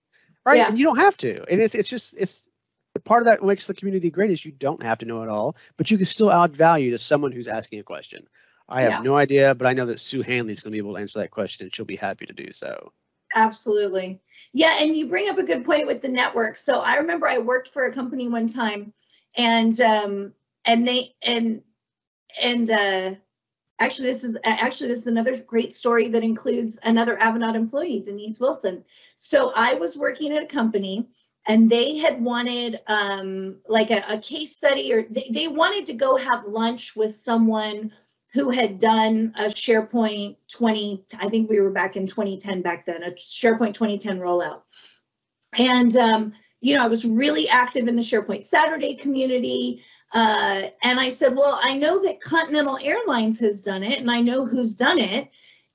right? 0.46 0.58
Yeah. 0.58 0.68
And 0.70 0.78
you 0.78 0.86
don't 0.86 0.98
have 0.98 1.18
to. 1.18 1.44
And 1.50 1.62
it's 1.62 1.76
it's 1.76 1.90
just 1.90 2.14
it's 2.20 2.44
part 3.06 3.22
of 3.22 3.26
that 3.28 3.44
makes 3.44 3.68
the 3.68 3.74
community 3.74 4.10
great 4.10 4.32
is 4.32 4.44
you 4.44 4.52
don't 4.52 4.82
have 4.84 4.98
to 5.00 5.06
know 5.06 5.22
it 5.24 5.30
all, 5.30 5.56
but 5.78 5.90
you 5.92 5.98
can 5.98 6.06
still 6.06 6.32
add 6.32 6.56
value 6.56 6.92
to 6.92 6.98
someone 6.98 7.32
who's 7.32 7.48
asking 7.48 7.80
a 7.80 7.84
question. 7.84 8.28
I 8.68 8.82
have 8.82 8.94
Yeah. 8.94 9.02
no 9.02 9.16
idea, 9.16 9.56
but 9.56 9.68
I 9.68 9.74
know 9.74 9.86
that 9.86 10.00
Sue 10.00 10.24
Hanley 10.24 10.52
is 10.52 10.62
going 10.62 10.72
to 10.72 10.76
be 10.76 10.80
able 10.80 10.96
to 10.96 11.00
answer 11.02 11.20
that 11.20 11.32
question, 11.32 11.66
and 11.66 11.74
she'll 11.74 11.86
be 11.86 11.96
happy 11.96 12.26
to 12.26 12.34
do 12.34 12.52
so. 12.52 12.92
Absolutely. 13.36 14.20
Yeah, 14.54 14.78
and 14.80 14.96
you 14.96 15.08
bring 15.08 15.30
up 15.30 15.38
a 15.38 15.44
good 15.44 15.66
point 15.66 15.88
with 15.88 16.02
the 16.02 16.08
network. 16.08 16.58
So 16.58 16.80
I 16.80 16.96
remember 16.96 17.28
I 17.28 17.38
worked 17.38 17.70
for 17.70 17.86
a 17.86 17.94
company 17.94 18.28
one 18.28 18.48
time 18.48 18.94
and 19.36 19.80
um 19.82 20.34
and 20.66 20.88
they 20.88 21.16
and 21.22 21.62
and 22.42 22.72
uh 22.72 23.16
actually 23.80 24.08
this 24.08 24.24
is 24.24 24.38
actually 24.46 24.90
this 24.90 25.02
is 25.02 25.08
another 25.08 25.38
great 25.38 25.74
story 25.74 26.10
that 26.10 26.24
includes 26.24 26.80
another 26.84 27.18
Avanade 27.18 27.56
employee, 27.56 28.02
Denise 28.02 28.40
Wilson. 28.40 28.84
So 29.16 29.52
I 29.56 29.76
was 29.76 29.98
working 29.98 30.34
at 30.36 30.44
a 30.44 30.48
company 30.48 31.08
and 31.48 31.70
they 31.70 31.98
had 31.98 32.22
wanted 32.24 32.82
um 32.88 33.58
like 33.68 33.92
a, 33.92 34.04
a 34.10 34.20
case 34.20 34.56
study 34.56 34.94
or 34.94 35.04
they, 35.10 35.30
they 35.34 35.48
wanted 35.48 35.86
to 35.88 35.94
go 35.94 36.18
have 36.18 36.46
lunch 36.46 36.96
with 36.96 37.16
someone 37.16 37.92
who 38.34 38.50
had 38.50 38.80
done 38.80 39.34
a 39.38 39.46
SharePoint 39.46 40.36
20, 40.52 41.06
I 41.20 41.30
think 41.30 41.50
we 41.50 41.62
were 41.62 41.70
back 41.70 41.96
in 41.96 42.08
2010 42.08 42.62
back 42.62 42.86
then, 42.86 43.04
a 43.04 43.12
SharePoint 43.12 43.74
2010 43.74 44.20
rollout. 44.20 44.62
And, 45.58 45.96
um, 45.96 46.34
you 46.60 46.76
know, 46.76 46.84
I 46.84 46.88
was 46.88 47.06
really 47.06 47.48
active 47.48 47.88
in 47.88 47.96
the 47.96 48.02
SharePoint 48.02 48.44
Saturday 48.44 48.96
community. 48.96 49.82
Uh, 50.14 50.64
and 50.84 51.00
I 51.00 51.10
said, 51.10 51.36
well, 51.36 51.60
I 51.62 51.78
know 51.78 52.02
that 52.04 52.22
Continental 52.22 52.78
Airlines 52.82 53.40
has 53.40 53.62
done 53.62 53.84
it 53.84 54.00
and 54.00 54.12
I 54.12 54.22
know 54.22 54.46
who's 54.46 54.74
done 54.74 55.00
it. 55.00 55.30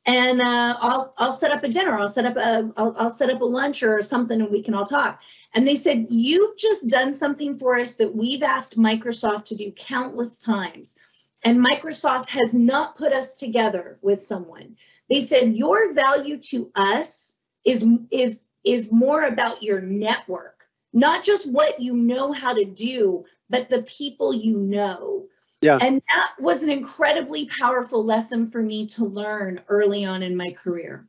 And 0.05 0.41
uh, 0.43 0.77
I'll, 0.81 1.15
I'll 1.17 1.33
set 1.33 1.53
up 1.53 1.63
a 1.63 1.69
dinner. 1.69 1.99
I'll 1.99 2.09
set 2.09 2.27
up 2.27 2.37
a, 2.37 2.71
I'll, 2.77 2.95
I'll 2.99 3.11
set 3.11 3.31
up 3.31 3.41
a 3.41 3.45
lunch 3.45 3.83
or 3.83 4.03
something 4.03 4.41
and 4.41 4.51
we 4.51 4.63
can 4.63 4.75
all 4.75 4.85
talk. 4.85 5.21
And 5.55 5.67
they 5.67 5.77
said, 5.77 6.07
You've 6.11 6.57
just 6.57 6.89
done 6.89 7.15
something 7.15 7.59
for 7.59 7.79
us 7.79 7.95
that 7.97 8.15
we've 8.15 8.43
asked 8.43 8.79
Microsoft 8.79 9.45
to 9.47 9.55
do 9.55 9.71
countless 9.73 10.39
times. 10.39 10.97
And 11.45 11.65
Microsoft 11.65 12.29
has 12.29 12.55
not 12.55 12.97
put 12.97 13.13
us 13.13 13.35
together 13.35 13.99
with 14.03 14.21
someone. 14.23 14.77
They 15.11 15.21
said, 15.21 15.57
Your 15.57 15.93
value 15.93 16.39
to 16.39 16.71
us 16.75 17.37
is, 17.65 17.85
is, 18.11 18.43
is 18.65 18.93
more 18.93 19.25
about 19.25 19.63
your 19.63 19.81
network, 19.81 20.65
not 20.93 21.25
just 21.25 21.51
what 21.51 21.81
you 21.81 21.95
know 21.95 22.33
how 22.33 22.53
to 22.55 22.65
do, 22.65 23.25
but 23.51 23.69
the 23.69 23.83
people 23.83 24.33
you 24.33 24.57
know. 24.57 25.27
Yeah. 25.61 25.79
And 25.81 25.97
that 26.09 26.33
was 26.41 26.63
an 26.63 26.71
incredibly 26.71 27.47
powerful 27.47 28.05
lesson 28.05 28.51
for 28.51 28.63
me 28.63 28.87
to 28.89 29.05
learn 29.05 29.61
early 29.69 30.05
on 30.05 30.23
in 30.23 30.37
my 30.37 30.51
career. 30.53 31.07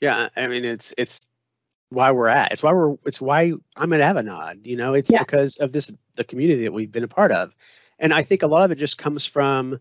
Yeah, 0.00 0.28
I 0.36 0.46
mean 0.46 0.64
it's 0.64 0.92
it's 0.98 1.26
why 1.90 2.10
we're 2.10 2.28
at. 2.28 2.52
It's 2.52 2.62
why 2.62 2.72
we're 2.72 2.96
it's 3.04 3.20
why 3.20 3.52
I'm 3.76 3.92
at 3.92 4.00
Avanade. 4.00 4.66
You 4.66 4.76
know, 4.76 4.94
it's 4.94 5.10
Yeah. 5.10 5.18
because 5.18 5.56
of 5.56 5.72
this 5.72 5.92
the 6.16 6.24
community 6.24 6.64
that 6.64 6.72
we've 6.72 6.92
been 6.92 7.04
a 7.04 7.08
part 7.08 7.32
of. 7.32 7.54
And 7.98 8.12
I 8.12 8.22
think 8.22 8.42
a 8.42 8.46
lot 8.46 8.64
of 8.64 8.70
it 8.70 8.76
just 8.76 8.98
comes 8.98 9.26
from 9.26 9.78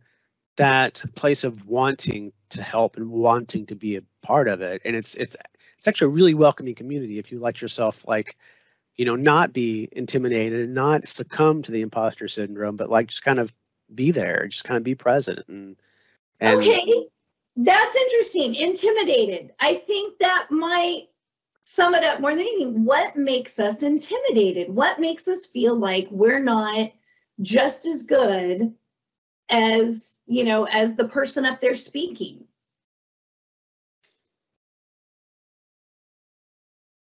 that 0.57 1.03
place 1.15 1.43
of 1.43 1.65
wanting 1.65 2.31
to 2.49 2.61
help 2.63 2.97
and 2.97 3.09
wanting 3.09 3.65
to 3.67 3.75
be 3.75 3.97
a 3.97 4.03
part 4.21 4.47
of 4.47 4.61
it. 4.61 4.81
And 4.85 4.95
it's 4.95 5.15
it's 5.15 5.35
it's 5.77 5.87
actually 5.87 6.13
a 6.13 6.15
really 6.15 6.33
welcoming 6.33 6.75
community 6.75 7.19
if 7.19 7.31
you 7.31 7.39
let 7.39 7.61
yourself 7.61 8.07
like, 8.07 8.37
you 8.95 9.05
know, 9.05 9.15
not 9.15 9.53
be 9.53 9.89
intimidated 9.91 10.61
and 10.61 10.73
not 10.73 11.07
succumb 11.07 11.61
to 11.63 11.71
the 11.71 11.81
imposter 11.81 12.27
syndrome, 12.27 12.77
but 12.77 12.89
like 12.89 13.07
just 13.07 13.23
kind 13.23 13.39
of 13.39 13.53
be 13.93 14.11
there, 14.11 14.47
just 14.47 14.63
kind 14.63 14.77
of 14.77 14.83
be 14.83 14.95
present 14.95 15.45
and 15.47 15.75
and 16.39 16.59
okay, 16.59 17.07
that's 17.57 17.95
interesting. 17.95 18.55
Intimidated. 18.55 19.51
I 19.59 19.75
think 19.75 20.19
that 20.19 20.47
might 20.49 21.07
sum 21.65 21.95
it 21.95 22.03
up 22.03 22.21
more 22.21 22.31
than 22.31 22.41
anything. 22.41 22.85
What 22.85 23.15
makes 23.15 23.59
us 23.59 23.83
intimidated? 23.83 24.73
What 24.73 24.99
makes 24.99 25.27
us 25.27 25.45
feel 25.45 25.75
like 25.75 26.07
we're 26.11 26.39
not 26.39 26.91
just 27.41 27.85
as 27.85 28.03
good 28.03 28.73
as, 29.49 30.15
you 30.25 30.43
know, 30.43 30.65
as 30.65 30.95
the 30.95 31.07
person 31.07 31.45
up 31.45 31.61
there 31.61 31.75
speaking? 31.75 32.45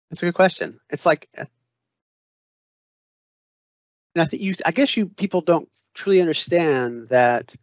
That's 0.10 0.22
a 0.22 0.28
good 0.28 0.36
question. 0.36 0.80
It's 0.90 1.06
like, 1.06 1.28
uh, 1.38 1.46
and 4.16 4.22
I 4.22 4.25
think 4.25 4.44
you, 4.44 4.54
I 4.66 4.72
guess 4.72 4.96
you 4.96 5.08
people 5.08 5.42
don't 5.42 5.68
truly 5.96 6.22
understand 6.22 7.10
that 7.10 7.56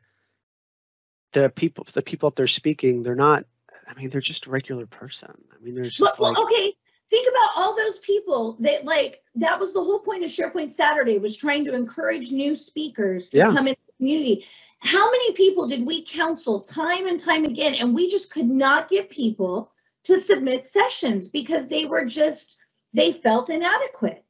the 1.33 1.49
people, 1.49 1.87
the 1.93 2.03
people 2.03 2.27
up 2.27 2.35
there 2.35 2.49
speaking, 2.49 3.03
they're 3.03 3.15
not. 3.15 3.45
I 3.87 3.95
mean, 3.95 4.11
they're 4.11 4.21
just 4.21 4.47
a 4.47 4.51
regular 4.51 4.87
person. 4.87 5.33
I 5.55 5.63
mean, 5.63 5.75
there's 5.75 5.99
Well, 5.99 6.09
just 6.09 6.21
well, 6.21 6.33
like, 6.33 6.39
okay, 6.45 6.75
think 7.11 7.29
about 7.29 7.51
all 7.57 7.77
those 7.77 7.99
people 7.99 8.57
that 8.61 8.85
like 8.85 9.23
that 9.35 9.59
was 9.59 9.73
the 9.73 9.83
whole 9.83 9.99
point 9.99 10.25
of 10.25 10.31
SharePoint 10.31 10.71
Saturday 10.71 11.19
was 11.19 11.37
trying 11.37 11.65
to 11.65 11.75
encourage 11.75 12.31
new 12.31 12.55
speakers 12.57 13.31
to 13.31 13.39
Yeah. 13.39 13.53
come 13.53 13.67
into 13.67 13.81
the 13.87 13.93
community. 13.99 14.47
How 14.79 15.11
many 15.11 15.33
people 15.33 15.67
did 15.67 15.85
we 15.85 16.03
counsel 16.03 16.61
time 16.63 17.07
and 17.07 17.21
time 17.21 17.45
again, 17.45 17.75
and 17.75 17.95
we 17.95 18.11
just 18.11 18.31
could 18.33 18.49
not 18.49 18.89
get 18.89 19.11
people 19.11 19.73
to 20.05 20.19
submit 20.19 20.65
sessions 20.65 21.29
because 21.29 21.69
they 21.69 21.85
were 21.85 22.05
just 22.07 22.57
they 22.95 23.13
felt 23.13 23.51
inadequate. 23.51 24.25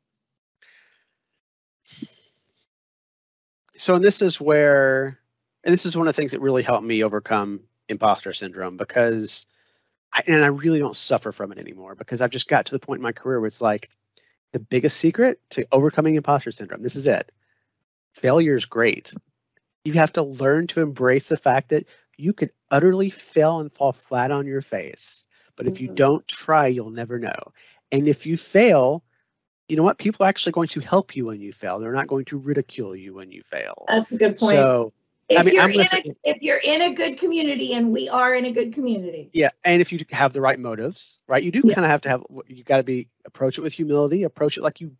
so 3.76 3.98
this 3.98 4.20
is 4.20 4.38
where, 4.38 5.18
and 5.64 5.72
this 5.72 5.86
is 5.86 5.96
one 5.96 6.06
of 6.06 6.14
the 6.14 6.16
things 6.20 6.32
that 6.32 6.40
really 6.40 6.62
helped 6.62 6.84
me 6.84 7.02
overcome 7.02 7.60
imposter 7.88 8.32
syndrome 8.34 8.76
because, 8.76 9.46
I, 10.12 10.22
and 10.26 10.44
I 10.44 10.48
really 10.48 10.78
don't 10.78 10.96
suffer 10.96 11.32
from 11.32 11.52
it 11.52 11.58
anymore 11.58 11.94
because 11.94 12.20
I've 12.20 12.30
just 12.30 12.48
got 12.48 12.66
to 12.66 12.72
the 12.72 12.78
point 12.80 12.98
in 12.98 13.02
my 13.02 13.12
career 13.12 13.40
where 13.40 13.48
it's 13.48 13.60
like, 13.60 13.90
the 14.52 14.58
biggest 14.58 14.96
secret 14.96 15.40
to 15.50 15.66
overcoming 15.70 16.16
imposter 16.16 16.50
syndrome. 16.50 16.82
This 16.82 16.96
is 16.96 17.06
it. 17.06 17.30
Failure 18.14 18.56
is 18.56 18.64
great. 18.64 19.14
You 19.84 19.92
have 19.92 20.12
to 20.14 20.22
learn 20.22 20.66
to 20.68 20.82
embrace 20.82 21.28
the 21.28 21.36
fact 21.36 21.68
that 21.68 21.86
you 22.16 22.32
could 22.32 22.50
utterly 22.70 23.10
fail 23.10 23.60
and 23.60 23.72
fall 23.72 23.92
flat 23.92 24.32
on 24.32 24.46
your 24.46 24.60
face. 24.60 25.24
But 25.56 25.66
if 25.66 25.80
you 25.80 25.88
Mhm. 25.88 25.94
don't 25.94 26.28
try, 26.28 26.66
you'll 26.66 26.90
never 26.90 27.18
know. 27.18 27.52
And 27.92 28.08
if 28.08 28.26
you 28.26 28.36
fail, 28.36 29.04
you 29.68 29.76
know 29.76 29.84
what? 29.84 29.98
People 29.98 30.26
are 30.26 30.28
actually 30.28 30.52
going 30.52 30.68
to 30.68 30.80
help 30.80 31.14
you 31.14 31.26
when 31.26 31.40
you 31.40 31.52
fail. 31.52 31.78
They're 31.78 31.92
not 31.92 32.08
going 32.08 32.24
to 32.26 32.38
ridicule 32.38 32.96
you 32.96 33.14
when 33.14 33.30
you 33.30 33.42
fail. 33.42 33.84
That's 33.88 34.10
a 34.10 34.16
good 34.16 34.36
point. 34.36 34.50
So 34.50 34.92
if, 35.30 35.38
I 35.38 35.42
mean, 35.44 35.54
you're 35.54 35.62
I'm 35.62 35.70
in 35.70 35.80
a, 35.80 36.02
if 36.24 36.42
you're 36.42 36.58
in 36.58 36.82
a 36.82 36.92
good 36.92 37.18
community, 37.18 37.72
and 37.74 37.92
we 37.92 38.08
are 38.08 38.34
in 38.34 38.44
a 38.44 38.52
good 38.52 38.74
community, 38.74 39.30
yeah, 39.32 39.50
and 39.64 39.80
if 39.80 39.92
you 39.92 40.00
have 40.10 40.32
the 40.32 40.40
right 40.40 40.58
motives, 40.58 41.20
right? 41.28 41.42
You 41.42 41.52
do 41.52 41.62
Yeah. 41.64 41.74
kind 41.74 41.84
of 41.84 41.90
have 41.90 42.00
to 42.02 42.08
have. 42.08 42.24
You 42.48 42.64
got 42.64 42.78
to 42.78 42.82
be 42.82 43.08
approach 43.24 43.56
it 43.56 43.62
with 43.62 43.72
humility. 43.72 44.24
Approach 44.24 44.58
it 44.58 44.62
like 44.62 44.80
you, 44.80 44.96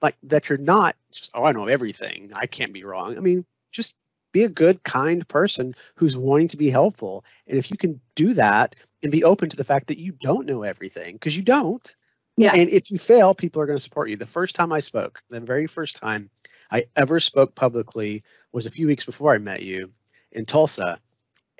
like 0.00 0.16
that. 0.24 0.48
You're 0.48 0.58
not 0.58 0.96
just 1.12 1.32
oh 1.34 1.44
I 1.44 1.52
know 1.52 1.66
everything. 1.66 2.32
I 2.34 2.46
can't 2.46 2.72
be 2.72 2.84
wrong. 2.84 3.16
I 3.16 3.20
mean, 3.20 3.44
just 3.70 3.94
be 4.32 4.44
a 4.44 4.48
good, 4.48 4.82
kind 4.82 5.26
person 5.28 5.74
who's 5.96 6.16
wanting 6.16 6.48
to 6.48 6.56
be 6.56 6.70
helpful. 6.70 7.24
And 7.46 7.58
if 7.58 7.70
you 7.70 7.76
can 7.76 8.00
do 8.16 8.32
that 8.34 8.74
and 9.02 9.12
be 9.12 9.22
open 9.22 9.50
to 9.50 9.56
the 9.56 9.64
fact 9.64 9.88
that 9.88 9.98
you 9.98 10.12
don't 10.12 10.46
know 10.46 10.62
everything, 10.62 11.14
because 11.14 11.36
you 11.36 11.42
don't. 11.42 11.94
Yeah. 12.36 12.52
And 12.52 12.68
if 12.68 12.90
you 12.90 12.98
fail, 12.98 13.34
people 13.34 13.62
are 13.62 13.66
going 13.66 13.76
to 13.78 13.82
support 13.82 14.10
you. 14.10 14.16
The 14.16 14.26
first 14.26 14.56
time 14.56 14.72
I 14.72 14.80
spoke, 14.80 15.22
the 15.30 15.40
very 15.40 15.68
first 15.68 15.96
time 15.96 16.30
I 16.70 16.84
ever 16.96 17.20
spoke 17.20 17.54
publicly 17.54 18.22
was 18.52 18.66
a 18.66 18.70
few 18.70 18.86
weeks 18.86 19.04
before 19.04 19.34
I 19.34 19.38
met 19.38 19.62
you 19.62 19.92
in 20.32 20.44
Tulsa. 20.44 20.98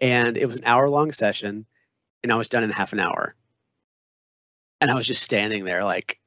And 0.01 0.37
it 0.37 0.47
was 0.47 0.59
an 0.59 0.65
hour 0.67 0.89
long 0.89 1.13
session 1.13 1.67
and 2.23 2.33
I 2.33 2.37
was 2.37 2.49
done 2.49 2.65
in 2.65 2.71
half 2.71 2.93
an 2.93 3.01
hour. 3.01 3.35
And 4.81 4.91
I 4.91 4.95
was 4.95 5.07
just 5.07 5.23
standing 5.23 5.65
there 5.65 5.85
like, 5.85 6.19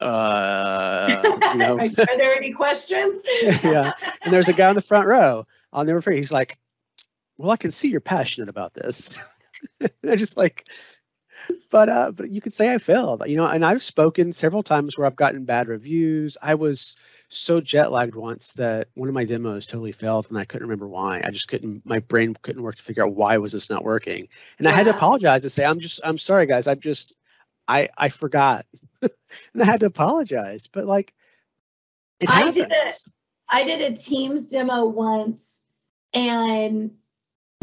uh, 0.00 1.22
you 1.52 1.54
know, 1.54 1.78
are 1.80 1.88
there 1.88 2.34
any 2.34 2.52
questions? 2.52 3.22
yeah. 3.42 3.92
And 4.22 4.34
there's 4.34 4.48
a 4.48 4.52
guy 4.52 4.70
in 4.70 4.74
the 4.74 4.82
front 4.82 5.06
row. 5.06 5.46
I'll 5.72 5.84
never 5.84 6.00
forget. 6.00 6.18
He's 6.18 6.32
like, 6.32 6.58
"Well, 7.38 7.50
I 7.50 7.56
can 7.56 7.70
see 7.70 7.88
you're 7.88 8.00
passionate 8.00 8.48
about 8.48 8.74
this." 8.74 9.22
and 9.80 10.10
I 10.10 10.16
just 10.16 10.36
like, 10.36 10.66
but 11.70 11.88
uh, 11.88 12.10
but 12.12 12.30
you 12.30 12.40
could 12.40 12.52
say 12.52 12.72
I 12.72 12.78
failed, 12.78 13.22
you 13.26 13.36
know. 13.36 13.46
And 13.46 13.64
I've 13.64 13.82
spoken 13.82 14.32
several 14.32 14.62
times 14.62 14.96
where 14.96 15.06
I've 15.06 15.16
gotten 15.16 15.44
bad 15.44 15.68
reviews. 15.68 16.36
I 16.42 16.54
was 16.54 16.94
so 17.28 17.60
jet 17.60 17.90
lagged 17.90 18.14
once 18.14 18.52
that 18.54 18.88
one 18.94 19.08
of 19.08 19.14
my 19.14 19.24
demos 19.24 19.66
totally 19.66 19.92
failed, 19.92 20.26
and 20.28 20.38
I 20.38 20.44
couldn't 20.44 20.66
remember 20.66 20.88
why. 20.88 21.22
I 21.24 21.30
just 21.30 21.48
couldn't. 21.48 21.86
My 21.86 22.00
brain 22.00 22.34
couldn't 22.42 22.62
work 22.62 22.76
to 22.76 22.82
figure 22.82 23.04
out 23.04 23.14
why 23.14 23.38
was 23.38 23.52
this 23.52 23.70
not 23.70 23.84
working. 23.84 24.28
And 24.58 24.68
I 24.68 24.72
had 24.72 24.84
to 24.84 24.94
apologize 24.94 25.44
and 25.44 25.52
say, 25.52 25.64
"I'm 25.64 25.78
just, 25.78 26.00
I'm 26.04 26.18
sorry, 26.18 26.46
guys. 26.46 26.68
I'm 26.68 26.80
just, 26.80 27.14
I, 27.66 27.88
I 27.96 28.08
forgot." 28.08 28.66
and 29.02 29.62
I 29.62 29.64
had 29.64 29.80
to 29.80 29.86
apologize. 29.86 30.66
But 30.66 30.84
like, 30.84 31.14
it 32.20 32.28
I 32.28 32.34
happens. 32.34 32.56
did 32.56 32.70
it. 32.70 32.94
I 33.48 33.64
did 33.64 33.80
a 33.92 33.96
Teams 33.96 34.48
demo 34.48 34.86
once 34.86 35.62
and 36.14 36.90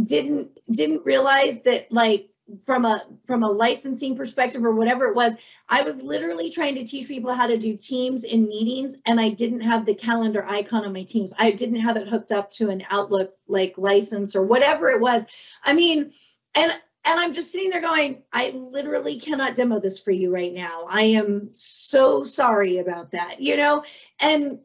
didn't 0.03 0.59
didn't 0.71 1.05
realize 1.05 1.61
that 1.63 1.91
like 1.91 2.28
from 2.65 2.85
a 2.85 3.05
from 3.25 3.43
a 3.43 3.51
licensing 3.51 4.15
perspective 4.15 4.63
or 4.63 4.71
whatever 4.71 5.05
it 5.05 5.15
was, 5.15 5.35
I 5.69 5.81
was 5.81 6.01
literally 6.01 6.49
trying 6.49 6.75
to 6.75 6.85
teach 6.85 7.07
people 7.07 7.33
how 7.33 7.47
to 7.47 7.57
do 7.57 7.75
Teams 7.75 8.23
in 8.23 8.47
meetings 8.47 8.97
and 9.05 9.19
I 9.19 9.29
didn't 9.29 9.61
have 9.61 9.85
the 9.85 9.95
calendar 9.95 10.45
icon 10.45 10.85
on 10.85 10.93
my 10.93 11.03
Teams. 11.03 11.33
I 11.37 11.51
didn't 11.51 11.79
have 11.79 11.97
it 11.97 12.07
hooked 12.07 12.31
up 12.31 12.51
to 12.53 12.69
an 12.69 12.83
Outlook 12.89 13.35
like 13.47 13.75
license 13.77 14.35
or 14.35 14.43
whatever 14.43 14.89
it 14.89 14.99
was. 14.99 15.25
I 15.63 15.73
mean, 15.73 16.11
and 16.55 16.73
and 17.05 17.19
I'm 17.19 17.33
just 17.33 17.51
sitting 17.51 17.69
there 17.69 17.81
going, 17.81 18.23
I 18.33 18.51
literally 18.51 19.19
cannot 19.19 19.55
demo 19.55 19.79
this 19.79 19.99
for 19.99 20.11
you 20.11 20.33
right 20.33 20.53
now. 20.53 20.85
I 20.89 21.03
am 21.03 21.49
so 21.53 22.23
sorry 22.23 22.79
about 22.79 23.11
that, 23.11 23.39
you 23.39 23.55
know? 23.55 23.83
And 24.19 24.59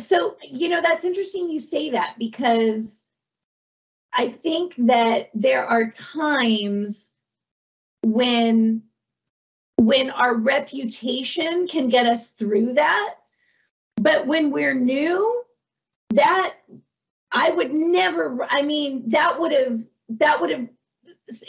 so, 0.00 0.36
you 0.42 0.68
know, 0.68 0.80
that's 0.80 1.04
interesting 1.04 1.50
you 1.50 1.60
say 1.60 1.90
that 1.90 2.14
because 2.18 3.04
I 4.16 4.28
think 4.28 4.74
that 4.78 5.30
there 5.34 5.66
are 5.66 5.90
times 5.90 7.12
when 8.02 8.82
when 9.78 10.10
our 10.10 10.34
reputation 10.34 11.68
can 11.68 11.90
get 11.90 12.06
us 12.06 12.30
through 12.30 12.72
that. 12.74 13.16
But 13.96 14.26
when 14.26 14.50
we're 14.50 14.74
new, 14.74 15.44
that 16.10 16.54
I 17.30 17.50
would 17.50 17.74
never 17.74 18.46
I 18.48 18.62
mean, 18.62 19.10
that 19.10 19.38
would 19.38 19.52
have 19.52 19.80
that 20.10 20.40
would 20.40 20.50
have 20.50 20.68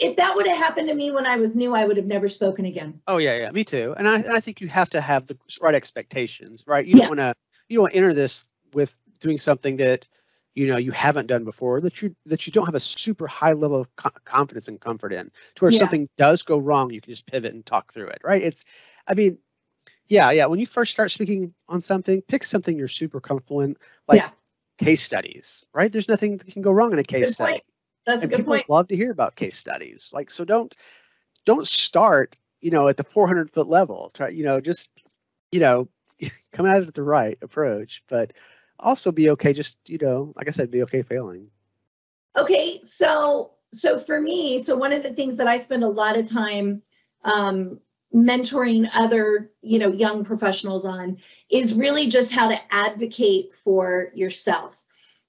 if 0.00 0.16
that 0.16 0.36
would 0.36 0.46
have 0.46 0.58
happened 0.58 0.88
to 0.88 0.94
me 0.94 1.10
when 1.10 1.24
I 1.26 1.36
was 1.36 1.56
new, 1.56 1.74
I 1.74 1.86
would 1.86 1.96
have 1.96 2.06
never 2.06 2.28
spoken 2.28 2.64
again. 2.64 3.00
Oh 3.06 3.18
yeah, 3.18 3.36
yeah, 3.36 3.50
me 3.50 3.64
too. 3.64 3.94
And 3.96 4.06
I, 4.06 4.16
and 4.16 4.32
I 4.32 4.40
think 4.40 4.60
you 4.60 4.68
have 4.68 4.90
to 4.90 5.00
have 5.00 5.26
the 5.26 5.38
right 5.62 5.74
expectations, 5.74 6.64
right? 6.66 6.84
You 6.84 6.96
Yeah. 6.96 7.02
don't 7.02 7.16
want 7.16 7.20
to 7.20 7.34
you 7.68 7.76
don't 7.76 7.82
want 7.84 7.92
to 7.92 7.98
enter 7.98 8.12
this 8.12 8.46
with 8.74 8.98
doing 9.20 9.38
something 9.38 9.78
that 9.78 10.06
you 10.58 10.66
know 10.66 10.76
you 10.76 10.90
haven't 10.90 11.26
done 11.26 11.44
before 11.44 11.80
that 11.80 12.02
you 12.02 12.14
that 12.26 12.46
you 12.46 12.52
don't 12.52 12.66
have 12.66 12.74
a 12.74 12.80
super 12.80 13.26
high 13.28 13.52
level 13.52 13.80
of 13.80 13.96
co- 13.96 14.10
confidence 14.24 14.66
and 14.68 14.80
comfort 14.80 15.12
in. 15.12 15.30
To 15.54 15.64
where 15.64 15.70
Yeah. 15.70 15.78
something 15.78 16.08
does 16.18 16.42
go 16.42 16.58
wrong, 16.58 16.92
you 16.92 17.00
can 17.00 17.12
just 17.12 17.26
pivot 17.26 17.54
and 17.54 17.64
talk 17.64 17.92
through 17.92 18.08
it, 18.08 18.20
right? 18.24 18.42
It's, 18.42 18.64
I 19.06 19.14
mean, 19.14 19.38
yeah, 20.08 20.32
yeah. 20.32 20.46
When 20.46 20.58
you 20.58 20.66
first 20.66 20.90
start 20.90 21.12
speaking 21.12 21.54
on 21.68 21.80
something, 21.80 22.22
pick 22.22 22.44
something 22.44 22.76
you're 22.76 22.88
super 22.88 23.20
comfortable 23.20 23.60
in, 23.60 23.76
like 24.08 24.22
Yeah. 24.22 24.30
case 24.78 25.02
studies, 25.02 25.64
right? 25.72 25.92
There's 25.92 26.08
nothing 26.08 26.38
that 26.38 26.52
can 26.52 26.62
go 26.62 26.72
wrong 26.72 26.92
in 26.92 26.98
a 26.98 27.04
case 27.04 27.26
Good 27.28 27.34
study 27.34 27.52
point. 27.52 27.62
That's 28.06 28.24
a 28.24 28.26
and 28.26 28.30
good 28.30 28.36
people 28.38 28.54
point. 28.54 28.68
love 28.68 28.88
to 28.88 28.96
hear 28.96 29.12
about 29.12 29.36
case 29.36 29.56
studies 29.56 30.10
like 30.12 30.30
so 30.30 30.44
don't 30.44 30.74
don't 31.44 31.66
start 31.66 32.36
you 32.60 32.70
know, 32.70 32.88
at 32.88 32.96
the 32.96 33.04
400 33.04 33.50
foot 33.50 33.68
level. 33.68 34.10
Try, 34.14 34.28
you 34.28 34.44
know, 34.44 34.60
just, 34.60 34.88
you 35.52 35.60
know, 35.60 35.88
come 36.52 36.66
at 36.66 36.82
it 36.82 36.94
the 36.94 37.02
right 37.02 37.38
approach, 37.42 38.02
but 38.08 38.32
also 38.80 39.12
be 39.12 39.30
okay. 39.30 39.52
Just, 39.52 39.76
you 39.86 39.98
know, 40.00 40.32
like 40.36 40.48
I 40.48 40.50
said, 40.50 40.70
be 40.70 40.82
okay 40.82 41.02
failing. 41.02 41.48
Okay, 42.36 42.80
so 42.82 43.52
so 43.72 43.98
for 43.98 44.20
me, 44.20 44.58
so 44.58 44.76
one 44.76 44.92
of 44.92 45.02
the 45.02 45.12
things 45.12 45.36
that 45.36 45.46
I 45.46 45.56
spend 45.56 45.84
a 45.84 45.88
lot 45.88 46.16
of 46.16 46.28
time 46.28 46.82
um, 47.24 47.80
mentoring 48.14 48.88
other, 48.94 49.50
you 49.62 49.78
know, 49.78 49.92
young 49.92 50.24
professionals 50.24 50.84
on 50.84 51.18
is 51.50 51.74
really 51.74 52.06
just 52.06 52.32
how 52.32 52.48
to 52.48 52.74
advocate 52.74 53.54
for 53.62 54.10
yourself. 54.14 54.76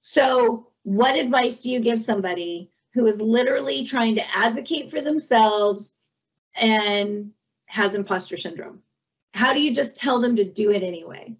So, 0.01 0.67
what 0.83 1.15
advice 1.15 1.59
do 1.59 1.69
you 1.69 1.81
give 1.81 1.99
somebody 1.99 2.71
who 2.93 3.05
is 3.07 3.21
literally 3.21 3.83
trying 3.83 4.15
to 4.15 4.35
advocate 4.35 4.89
for 4.89 5.01
themselves 5.01 5.93
and 6.55 7.31
has 7.65 7.95
imposter 7.95 8.37
syndrome? 8.37 8.81
How 9.33 9.53
do 9.53 9.61
you 9.61 9.73
just 9.73 9.97
tell 9.97 10.19
them 10.19 10.35
to 10.37 10.45
do 10.45 10.71
it 10.71 10.83
anyway? 10.83 11.35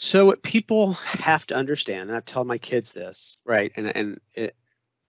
So 0.00 0.26
what 0.26 0.44
people 0.44 0.92
have 0.92 1.44
to 1.48 1.56
understand, 1.56 2.08
and 2.08 2.16
I 2.16 2.20
tell 2.20 2.44
my 2.44 2.58
kids 2.58 2.92
this, 2.92 3.40
right? 3.44 3.72
And 3.76 3.96
and 3.96 4.20
it, 4.32 4.54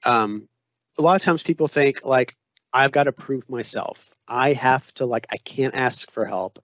um, 0.04 0.48
a 0.98 1.04
lot 1.04 1.16
of 1.16 1.22
times 1.22 1.44
people 1.44 1.68
think 1.68 2.04
like 2.04 2.36
I've 2.74 2.92
got 2.92 3.04
to 3.04 3.12
prove 3.12 3.48
myself. 3.52 4.16
I 4.28 4.54
have 4.54 4.92
to 4.96 5.06
like 5.06 5.28
I 5.32 5.38
can't 5.38 5.76
ask 5.76 6.10
for 6.10 6.26
help. 6.26 6.58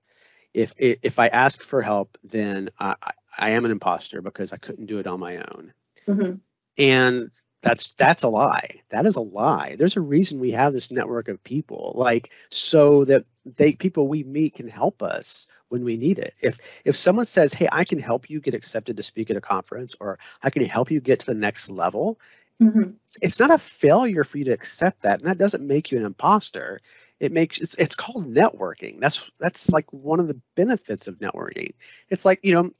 If 0.56 0.74
if 0.80 1.20
I 1.20 1.28
ask 1.28 1.62
for 1.62 1.84
help, 1.84 2.18
then 2.24 2.72
I 2.80 2.96
I 3.38 3.52
am 3.52 3.64
an 3.64 3.70
imposter 3.70 4.24
because 4.24 4.54
I 4.54 4.58
couldn't 4.58 4.88
do 4.88 4.98
it 4.98 5.06
on 5.06 5.20
my 5.20 5.38
own. 5.38 5.74
Mm-hmm. 6.08 6.36
And 6.80 7.32
that's 7.66 7.88
that's 7.94 8.22
a 8.22 8.30
lie. 8.30 8.82
That 8.90 9.08
is 9.08 9.16
a 9.16 9.22
lie. 9.22 9.76
There's 9.78 9.98
a 9.98 10.02
reason 10.02 10.40
we 10.40 10.52
have 10.52 10.72
this 10.72 10.92
network 10.92 11.30
of 11.30 11.44
people 11.44 11.94
like 11.96 12.32
so 12.52 13.04
that 13.06 13.26
they 13.44 13.74
people 13.74 14.08
we 14.08 14.24
meet 14.24 14.54
can 14.54 14.68
help 14.68 15.02
us 15.02 15.48
when 15.70 15.84
we 15.84 15.98
need 15.98 16.20
it. 16.20 16.36
If 16.44 16.60
if 16.86 16.96
someone 16.96 17.26
says 17.26 17.54
hey 17.54 17.68
i 17.72 17.84
can 17.84 18.00
help 18.00 18.30
you 18.30 18.40
get 18.40 18.54
accepted 18.54 18.98
to 18.98 19.04
speak 19.04 19.32
at 19.32 19.38
a 19.38 19.42
conference 19.42 19.96
or 20.00 20.20
i 20.44 20.50
can 20.52 20.64
help 20.64 20.92
you 20.92 21.02
get 21.02 21.22
to 21.22 21.26
the 21.26 21.34
next 21.34 21.70
level 21.70 22.20
mm-hmm. 22.62 22.92
it's 23.22 23.40
not 23.40 23.52
a 23.52 23.58
failure 23.58 24.24
for 24.24 24.38
you 24.38 24.46
to 24.46 24.52
accept 24.52 25.02
that 25.02 25.20
and 25.20 25.28
that 25.28 25.40
doesn't 25.40 25.66
make 25.66 25.92
you 25.92 25.98
an 25.98 26.06
imposter. 26.06 26.82
It 27.20 27.32
makes 27.32 27.60
it's, 27.60 27.76
it's 27.76 27.96
called 27.96 28.32
networking. 28.32 29.00
That's 29.00 29.32
that's 29.40 29.72
like 29.72 29.92
one 29.92 30.20
of 30.20 30.28
the 30.28 30.40
benefits 30.56 31.08
of 31.08 31.18
networking. 31.20 31.74
It's 32.10 32.26
like 32.26 32.42
you 32.44 32.54
know 32.54 32.72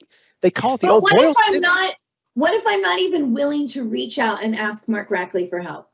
they 0.42 0.52
call 0.52 0.76
it 0.76 0.82
the 0.82 0.88
but 0.88 0.94
old 0.94 1.04
what 1.04 1.16
if 1.18 1.36
i'm 1.48 1.60
not 1.60 1.94
what 2.36 2.54
if 2.54 2.64
I'm 2.68 2.82
not 2.82 3.00
even 3.00 3.34
willing 3.34 3.68
to 3.70 3.84
reach 3.84 4.20
out 4.20 4.44
and 4.44 4.56
ask 4.56 4.88
Mark 4.88 5.10
Rackley 5.10 5.50
for 5.50 5.60
help? 5.60 5.90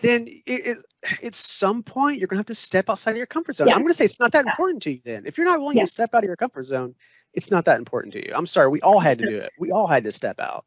Then 0.00 0.26
it, 0.28 0.42
it, 0.46 0.78
at 1.24 1.34
some 1.34 1.82
point 1.82 2.18
you're 2.18 2.28
going 2.28 2.36
to 2.36 2.40
have 2.40 2.46
to 2.46 2.54
step 2.54 2.88
outside 2.88 3.10
of 3.10 3.16
your 3.16 3.26
comfort 3.26 3.56
zone. 3.56 3.68
Yeah. 3.68 3.74
I'm 3.74 3.80
going 3.80 3.90
to 3.90 3.94
say 3.94 4.04
it's 4.04 4.20
not 4.20 4.32
that 4.32 4.46
yeah. 4.46 4.52
important 4.52 4.82
to 4.84 4.92
you 4.92 5.00
then. 5.04 5.26
If 5.26 5.36
you're 5.36 5.46
not 5.46 5.60
willing 5.60 5.76
yeah. 5.76 5.84
to 5.84 5.90
step 5.90 6.10
out 6.14 6.22
of 6.22 6.26
your 6.26 6.36
comfort 6.36 6.64
zone, 6.64 6.94
it's 7.34 7.50
not 7.50 7.64
that 7.64 7.78
important 7.78 8.12
to 8.14 8.26
you. 8.26 8.32
I'm 8.34 8.46
sorry, 8.46 8.68
we 8.68 8.80
all 8.80 9.00
had 9.00 9.18
to 9.18 9.28
do 9.28 9.38
it. 9.38 9.50
We 9.58 9.72
all 9.72 9.86
had 9.86 10.04
to 10.04 10.12
step 10.12 10.40
out. 10.40 10.64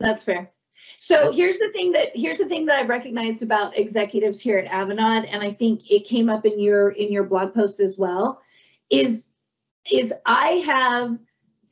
That's 0.00 0.22
fair. 0.22 0.50
So 0.98 1.32
here's 1.32 1.58
the 1.58 1.70
thing 1.72 1.92
that 1.92 2.10
here's 2.14 2.38
the 2.38 2.46
thing 2.46 2.66
that 2.66 2.78
I've 2.78 2.88
recognized 2.88 3.42
about 3.42 3.76
executives 3.76 4.40
here 4.40 4.58
at 4.58 4.70
Avanade, 4.70 5.26
and 5.30 5.42
I 5.42 5.50
think 5.50 5.90
it 5.90 6.04
came 6.04 6.28
up 6.28 6.44
in 6.44 6.60
your 6.60 6.90
in 6.90 7.10
your 7.10 7.24
blog 7.24 7.54
post 7.54 7.80
as 7.80 7.98
well, 7.98 8.40
is 8.90 9.28
is 9.90 10.12
I 10.26 10.62
have 10.66 11.18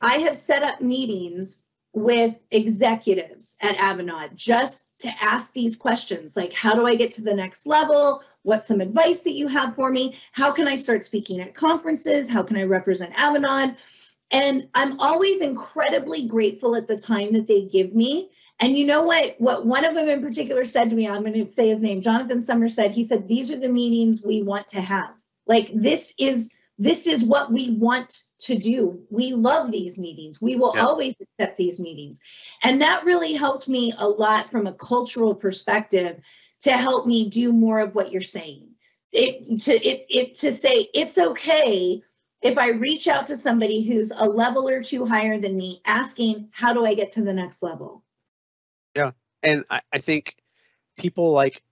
I 0.01 0.17
have 0.17 0.37
set 0.37 0.63
up 0.63 0.81
meetings 0.81 1.61
with 1.95 2.41
executives 2.51 3.55
at 3.61 3.77
Avanade 3.77 4.35
just 4.35 4.87
to 4.99 5.09
ask 5.21 5.53
these 5.53 5.77
questions 5.77 6.35
like 6.35 6.51
how 6.51 6.75
do 6.75 6.85
I 6.85 6.93
get 6.93 7.11
to 7.13 7.21
the 7.21 7.33
next 7.33 7.65
level? 7.65 8.21
What's 8.43 8.67
some 8.67 8.81
advice 8.81 9.21
that 9.21 9.33
you 9.33 9.47
have 9.47 9.75
for 9.75 9.89
me? 9.89 10.19
How 10.33 10.51
can 10.51 10.67
I 10.67 10.75
start 10.75 11.05
speaking 11.05 11.39
at 11.39 11.55
conferences? 11.55 12.29
How 12.29 12.43
can 12.43 12.57
I 12.57 12.63
represent 12.63 13.13
Avanade? 13.13 13.77
And 14.31 14.67
I'm 14.73 14.99
always 14.99 15.41
incredibly 15.41 16.27
grateful 16.27 16.75
at 16.75 16.87
the 16.87 16.97
time 16.97 17.31
that 17.31 17.47
they 17.47 17.63
give 17.63 17.95
me. 17.95 18.29
And 18.59 18.77
you 18.77 18.85
know 18.85 19.03
what? 19.03 19.35
What 19.39 19.65
one 19.65 19.85
of 19.85 19.95
them 19.95 20.09
in 20.09 20.21
particular 20.21 20.65
said 20.65 20.89
to 20.89 20.95
me, 20.97 21.07
I'm 21.07 21.21
going 21.21 21.33
to 21.33 21.49
say 21.49 21.69
his 21.69 21.81
name, 21.81 22.01
Jonathan 22.01 22.41
Summer 22.41 22.67
said, 22.67 22.91
he 22.91 23.05
said, 23.05 23.27
These 23.27 23.51
are 23.51 23.59
the 23.59 23.69
meetings 23.69 24.21
we 24.21 24.43
want 24.43 24.67
to 24.69 24.81
have. 24.81 25.13
Like, 25.47 25.71
this 25.73 26.13
is 26.17 26.49
this 26.77 27.07
is 27.07 27.23
what 27.23 27.51
we 27.51 27.71
want 27.71 28.23
to 28.39 28.57
do. 28.57 28.99
We 29.09 29.33
love 29.33 29.71
these 29.71 29.97
meetings. 29.97 30.41
We 30.41 30.55
will 30.55 30.73
yeah. 30.75 30.85
always 30.85 31.15
accept 31.21 31.57
these 31.57 31.79
meetings. 31.79 32.19
And 32.63 32.81
that 32.81 33.05
really 33.05 33.33
helped 33.33 33.67
me 33.67 33.93
a 33.97 34.07
lot 34.07 34.51
from 34.51 34.67
a 34.67 34.73
cultural 34.73 35.33
perspective 35.33 36.19
to 36.61 36.73
help 36.73 37.07
me 37.07 37.29
do 37.29 37.53
more 37.53 37.79
of 37.79 37.95
what 37.95 38.11
you're 38.11 38.21
saying. 38.21 38.67
It 39.11 39.61
to 39.61 39.73
it 39.73 40.05
it 40.09 40.35
to 40.35 40.51
say 40.51 40.89
it's 40.93 41.17
okay 41.17 42.01
if 42.41 42.57
I 42.57 42.69
reach 42.69 43.07
out 43.07 43.25
to 43.27 43.37
somebody 43.37 43.83
who's 43.83 44.11
a 44.15 44.25
level 44.25 44.69
or 44.69 44.83
two 44.83 45.05
higher 45.05 45.39
than 45.39 45.57
me, 45.57 45.81
asking, 45.85 46.49
how 46.51 46.73
do 46.73 46.85
I 46.85 46.93
get 46.93 47.11
to 47.13 47.23
the 47.23 47.33
next 47.33 47.63
level? 47.63 48.03
Yeah. 48.95 49.11
And 49.41 49.63
I, 49.69 49.81
I 49.91 49.97
think 49.97 50.35
people 50.97 51.31
like 51.31 51.63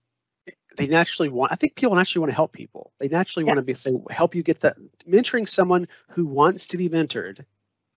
they 0.76 0.86
naturally 0.86 1.28
want 1.28 1.52
i 1.52 1.54
think 1.54 1.74
people 1.74 1.94
naturally 1.94 2.20
want 2.20 2.30
to 2.30 2.34
help 2.34 2.52
people 2.52 2.92
they 2.98 3.08
naturally 3.08 3.44
yeah. 3.44 3.48
want 3.48 3.58
to 3.58 3.62
be 3.62 3.74
say 3.74 3.92
help 4.10 4.34
you 4.34 4.42
get 4.42 4.60
that 4.60 4.76
mentoring 5.08 5.48
someone 5.48 5.86
who 6.08 6.26
wants 6.26 6.68
to 6.68 6.76
be 6.76 6.88
mentored 6.88 7.44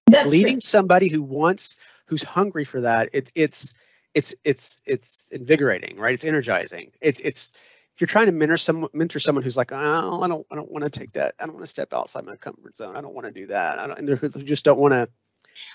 That's 0.08 0.30
leading 0.30 0.56
true. 0.56 0.62
somebody 0.62 1.10
who 1.10 1.22
wants 1.22 1.78
who's 2.06 2.24
hungry 2.24 2.64
for 2.64 2.82
that 2.82 3.10
it's 3.14 3.32
it's 3.36 3.74
it's 4.14 4.34
it's 4.44 4.82
it's 4.86 5.30
invigorating 5.32 5.98
right 5.98 6.14
it's 6.14 6.26
energizing 6.26 6.92
it's 7.02 7.20
it's 7.22 7.54
if 7.96 8.02
you're 8.02 8.08
trying 8.08 8.28
to 8.28 8.32
mentor 8.32 8.58
someone 8.58 8.90
mentor 8.94 9.20
someone 9.20 9.44
who's 9.44 9.58
like 9.58 9.72
oh, 9.72 10.22
i 10.22 10.28
don't 10.28 10.46
i 10.52 10.56
don't 10.56 10.72
want 10.72 10.84
to 10.84 10.90
take 10.90 11.12
that 11.14 11.36
i 11.40 11.46
don't 11.46 11.54
want 11.54 11.64
to 11.64 11.72
step 11.72 11.94
outside 11.94 12.26
my 12.26 12.36
comfort 12.36 12.76
zone 12.76 12.96
i 12.96 13.02
don't 13.02 13.14
want 13.14 13.26
to 13.26 13.32
do 13.32 13.48
that 13.48 13.80
I 13.80 13.88
don't, 13.88 14.00
and 14.00 14.08
they 14.08 14.44
just 14.44 14.66
don't 14.66 14.80
want 14.80 14.94
to 14.94 15.10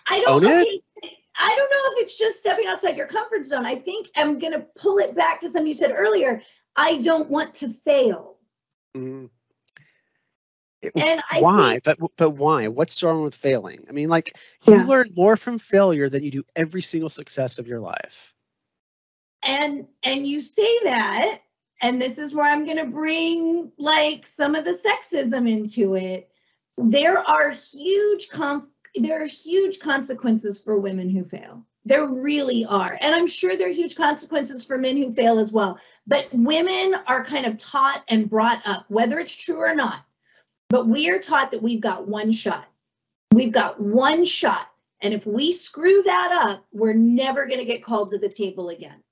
i 0.09 0.21
don't 0.21 0.45
own 0.45 0.51
it 0.51 0.83
I 1.35 1.55
don't 1.57 1.71
know 1.71 1.93
if 1.93 2.05
it's 2.05 2.17
just 2.17 2.38
stepping 2.38 2.67
outside 2.67 2.97
your 2.97 3.07
comfort 3.07 3.45
zone. 3.45 3.65
I 3.65 3.77
think 3.77 4.09
I'm 4.17 4.38
going 4.38 4.53
to 4.53 4.61
pull 4.77 4.99
it 4.99 5.15
back 5.15 5.41
to 5.41 5.47
something 5.47 5.67
you 5.67 5.75
said 5.75 5.93
earlier. 5.97 6.43
I 6.76 6.98
don't 6.98 7.28
want 7.28 7.54
to 7.54 7.70
fail. 7.70 8.37
Mm. 8.96 9.30
and 10.94 11.22
why? 11.38 11.78
Think, 11.80 11.85
but 11.85 11.98
but 12.16 12.30
why? 12.30 12.68
What's 12.68 13.02
wrong 13.02 13.22
with 13.22 13.35
failing? 13.35 13.85
I 13.88 13.92
mean, 13.92 14.08
like 14.08 14.37
you 14.66 14.74
yeah. 14.74 14.85
learn 14.85 15.11
more 15.16 15.37
from 15.37 15.58
failure 15.58 16.08
than 16.08 16.24
you 16.24 16.30
do 16.30 16.44
every 16.56 16.82
single 16.82 17.11
success 17.11 17.58
of 17.58 17.66
your 17.66 17.80
life. 17.80 18.35
And 19.42 19.87
and 20.02 20.26
you 20.26 20.40
say 20.40 20.78
that, 20.85 21.40
and 21.80 22.00
this 22.00 22.18
is 22.18 22.35
where 22.35 22.46
I'm 22.46 22.64
going 22.64 22.78
to 22.78 22.87
bring 22.87 23.72
like 23.78 24.26
some 24.26 24.54
of 24.54 24.64
the 24.64 24.72
sexism 24.72 25.50
into 25.50 25.94
it. 25.94 26.30
There 26.78 27.18
are 27.18 27.50
huge 27.50 28.28
comp- 28.28 28.70
there 28.94 29.22
are 29.22 29.26
huge 29.26 29.78
consequences 29.78 30.61
for 30.61 30.78
women 30.78 31.08
who 31.08 31.24
fail. 31.24 31.64
There 31.85 32.07
really 32.07 32.64
are. 32.64 32.97
And 33.01 33.14
I'm 33.14 33.27
sure 33.27 33.57
there 33.57 33.68
are 33.68 33.73
huge 33.73 33.97
consequences 33.97 34.62
for 34.62 34.79
men 34.79 34.97
who 34.97 35.12
fail 35.12 35.38
as 35.38 35.51
well. 35.51 35.79
But 36.07 36.29
women 36.33 36.95
are 37.07 37.25
kind 37.25 37.47
of 37.47 37.59
taught 37.59 38.05
and 38.09 38.31
brought 38.31 38.62
up, 38.64 38.85
whether 38.88 39.18
it's 39.18 39.35
true 39.35 39.59
or 39.59 39.75
not, 39.75 40.01
but 40.68 40.87
we 40.87 41.11
are 41.11 41.18
taught 41.18 41.51
that 41.51 41.62
we've 41.62 41.81
got 41.81 42.07
one 42.07 42.31
shot. 42.31 42.66
We've 43.33 43.53
got 43.53 43.81
one 43.81 44.25
shot. 44.25 44.68
And 45.01 45.12
if 45.12 45.27
we 45.27 45.51
screw 45.51 46.03
that 46.05 46.31
up, 46.33 46.64
we're 46.73 46.92
never 46.92 47.47
going 47.47 47.59
to 47.59 47.64
get 47.64 47.85
called 47.85 48.11
to 48.11 48.18
the 48.18 48.29
table 48.29 48.68
again. 48.68 49.03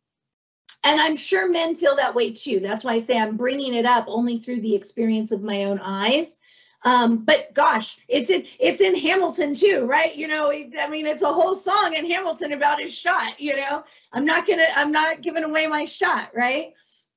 And 0.84 1.00
I'm 1.00 1.16
sure 1.16 1.50
men 1.50 1.76
feel 1.76 1.96
that 1.96 2.14
way 2.14 2.32
too. 2.32 2.60
That's 2.60 2.84
why 2.84 2.94
I 2.94 2.98
say 3.00 3.18
I'm 3.18 3.36
bringing 3.36 3.74
it 3.74 3.84
up 3.84 4.04
only 4.06 4.38
through 4.38 4.60
the 4.60 4.74
experience 4.74 5.32
of 5.32 5.42
my 5.42 5.64
own 5.64 5.78
eyes 5.80 6.36
um, 6.82 7.24
but 7.24 7.52
gosh, 7.54 7.98
it's 8.08 8.30
in 8.30 8.46
it's 8.58 8.80
in 8.80 8.96
Hamilton 8.96 9.54
too, 9.54 9.84
right? 9.84 10.14
You 10.14 10.28
know, 10.28 10.50
I 10.50 10.88
mean, 10.88 11.06
it's 11.06 11.22
a 11.22 11.32
whole 11.32 11.54
song 11.54 11.94
in 11.94 12.10
Hamilton 12.10 12.52
about 12.52 12.80
his 12.80 12.94
shot. 12.94 13.38
You 13.38 13.56
know, 13.56 13.84
I'm 14.12 14.24
not 14.24 14.46
gonna 14.46 14.66
I'm 14.74 14.90
not 14.90 15.20
giving 15.20 15.44
away 15.44 15.66
my 15.66 15.84
shot, 15.84 16.30
right? 16.34 16.72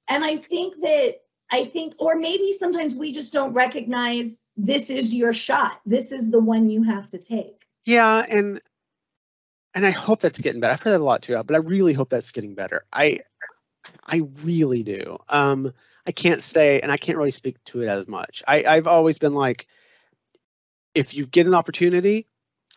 And 0.10 0.24
I 0.24 0.38
think 0.38 0.76
that 0.82 1.22
I 1.52 1.66
think, 1.66 1.94
or 2.00 2.16
maybe 2.16 2.52
sometimes 2.52 2.96
we 2.96 3.14
just 3.14 3.32
don't 3.32 3.54
recognize 3.54 4.38
this 4.58 4.90
is 4.90 5.14
your 5.14 5.34
shot. 5.34 5.80
This 5.86 6.12
is 6.12 6.30
the 6.30 6.40
one 6.40 6.68
you 6.68 6.84
have 6.84 7.08
to 7.10 7.18
take. 7.18 7.66
Yeah, 7.86 8.26
and 8.30 8.60
and 9.74 9.86
I 9.86 9.92
hope 9.92 10.20
that's 10.20 10.42
getting 10.42 10.60
better. 10.60 10.74
I've 10.74 10.82
heard 10.82 10.92
that 10.92 11.02
a 11.02 11.06
lot 11.06 11.22
too, 11.22 11.42
but 11.44 11.56
I 11.56 11.60
really 11.60 11.94
hope 11.94 12.10
that's 12.10 12.32
getting 12.32 12.54
better. 12.54 12.86
I 12.92 13.20
I 14.08 14.24
really 14.44 14.84
do. 14.84 15.18
Um, 15.30 15.74
I 16.06 16.12
can't 16.12 16.44
say, 16.44 16.80
and 16.80 16.92
I 16.92 16.98
can't 16.98 17.18
really 17.18 17.32
speak 17.32 17.64
to 17.66 17.82
it 17.82 17.88
as 17.88 18.08
much. 18.08 18.44
I, 18.48 18.64
I've 18.66 18.88
always 18.88 19.18
been 19.18 19.34
like, 19.34 19.68
if 20.94 21.14
you 21.14 21.26
get 21.26 21.48
an 21.48 21.54
opportunity 21.54 22.28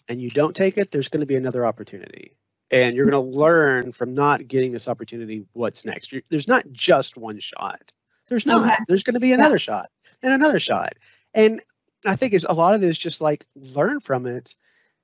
and 0.09 0.21
you 0.21 0.31
don't 0.31 0.55
take 0.55 0.79
it, 0.79 0.91
there's 0.91 1.09
going 1.09 1.21
to 1.21 1.27
be 1.27 1.37
another 1.37 1.67
opportunity. 1.67 2.37
And 2.71 2.97
you're 2.97 3.09
going 3.09 3.25
to 3.25 3.39
learn 3.39 3.93
from 3.93 4.15
not 4.15 4.47
getting 4.47 4.73
this 4.73 4.89
opportunity 4.89 5.45
what's 5.53 5.85
next. 5.85 6.13
You're, 6.13 6.23
there's 6.31 6.49
not 6.49 6.65
just 6.73 7.17
one 7.17 7.39
shot. 7.39 7.93
There's 8.29 8.47
not. 8.47 8.65
Okay. 8.67 8.77
There's 8.89 9.05
going 9.05 9.15
to 9.15 9.21
be 9.21 9.33
another 9.33 9.55
yeah. 9.55 9.59
shot 9.59 9.87
and 10.23 10.33
another 10.33 10.59
shot. 10.59 10.95
And 11.35 11.63
I 12.05 12.17
think 12.17 12.33
is 12.33 12.47
a 12.49 12.55
lot 12.55 12.75
of 12.75 12.83
it 12.83 12.89
is 12.89 12.99
just 12.99 13.21
like 13.21 13.47
learn 13.77 14.01
from 14.01 14.27
it 14.27 14.55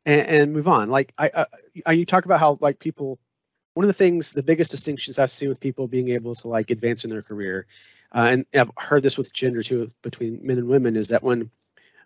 and, 0.04 0.26
and 0.26 0.52
move 0.52 0.68
on. 0.68 0.90
Like 0.90 1.12
I, 1.18 1.46
I, 1.86 1.92
you 1.92 2.04
talk 2.04 2.24
about 2.24 2.40
how 2.40 2.58
like 2.60 2.78
people, 2.78 3.18
one 3.74 3.84
of 3.84 3.88
the 3.88 3.94
things, 3.94 4.32
the 4.32 4.42
biggest 4.42 4.70
distinctions 4.70 5.18
I've 5.18 5.30
seen 5.30 5.48
with 5.48 5.60
people 5.60 5.86
being 5.86 6.10
able 6.10 6.34
to 6.36 6.48
like 6.48 6.70
advance 6.70 7.04
in 7.04 7.10
their 7.10 7.22
career 7.22 7.66
uh, 8.14 8.28
and 8.30 8.46
I've 8.54 8.70
heard 8.78 9.02
this 9.02 9.18
with 9.18 9.32
gender 9.32 9.62
too, 9.62 9.90
between 10.02 10.40
men 10.46 10.58
and 10.58 10.68
women, 10.68 10.96
is 10.96 11.08
that 11.08 11.22
when 11.22 11.50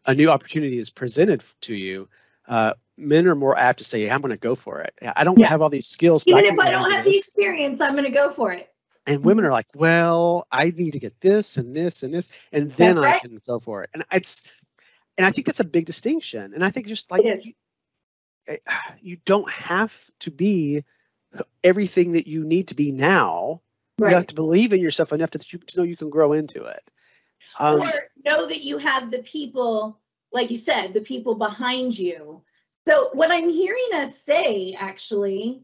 a 0.06 0.14
new 0.14 0.30
opportunity 0.30 0.78
is 0.78 0.90
presented 0.90 1.44
to 1.62 1.74
you, 1.74 2.08
uh, 2.46 2.74
men 2.96 3.26
are 3.26 3.34
more 3.34 3.58
apt 3.58 3.78
to 3.78 3.84
say, 3.84 4.08
"I'm 4.08 4.20
going 4.20 4.30
to 4.30 4.36
go 4.36 4.54
for 4.54 4.80
it." 4.80 4.94
I 5.02 5.24
don't 5.24 5.38
Yeah. 5.38 5.48
have 5.48 5.62
all 5.62 5.70
these 5.70 5.88
skills, 5.88 6.24
but 6.24 6.44
Even 6.44 6.54
if 6.54 6.60
I 6.60 6.66
do 6.66 6.72
don't 6.72 6.90
have 6.90 7.04
the 7.04 7.16
experience, 7.16 7.80
I'm 7.80 7.92
going 7.92 8.04
to 8.04 8.10
go 8.10 8.30
for 8.30 8.52
it. 8.52 8.72
And 9.06 9.24
women 9.24 9.44
are 9.44 9.52
like, 9.52 9.66
"Well, 9.74 10.46
I 10.50 10.70
need 10.70 10.92
to 10.92 10.98
get 10.98 11.20
this 11.20 11.56
and 11.56 11.74
this 11.76 12.02
and 12.02 12.14
this, 12.14 12.30
and 12.52 12.72
then 12.72 12.98
I 12.98 13.18
can 13.18 13.38
go 13.46 13.58
for 13.58 13.82
it." 13.82 13.90
And 13.94 14.04
it's, 14.12 14.42
and 15.18 15.26
I 15.26 15.30
think 15.30 15.46
that's 15.46 15.60
a 15.60 15.64
big 15.64 15.86
distinction. 15.86 16.54
And 16.54 16.64
I 16.64 16.70
think 16.70 16.86
just 16.86 17.10
like 17.10 17.22
you, 17.24 17.52
eh, 18.48 18.56
you 19.00 19.16
don't 19.24 19.50
have 19.50 20.08
to 20.20 20.30
be 20.30 20.84
everything 21.62 22.12
that 22.12 22.26
you 22.26 22.44
need 22.44 22.68
to 22.68 22.74
be 22.74 22.92
now. 22.92 23.62
You 23.98 24.08
have 24.08 24.26
to 24.26 24.34
believe 24.34 24.72
in 24.72 24.80
yourself 24.80 25.12
enough 25.12 25.30
to, 25.30 25.38
to 25.38 25.76
know 25.76 25.82
you 25.82 25.96
can 25.96 26.10
grow 26.10 26.34
into 26.34 26.64
it. 26.64 26.90
Um, 27.58 27.80
or 27.80 27.92
know 28.24 28.46
that 28.46 28.62
you 28.62 28.76
have 28.78 29.10
the 29.10 29.20
people, 29.20 29.98
like 30.32 30.50
you 30.50 30.58
said, 30.58 30.92
the 30.92 31.00
people 31.00 31.34
behind 31.34 31.98
you. 31.98 32.42
So 32.86 33.08
what 33.14 33.30
I'm 33.30 33.48
hearing 33.48 33.88
us 33.94 34.18
say, 34.18 34.76
actually, 34.78 35.62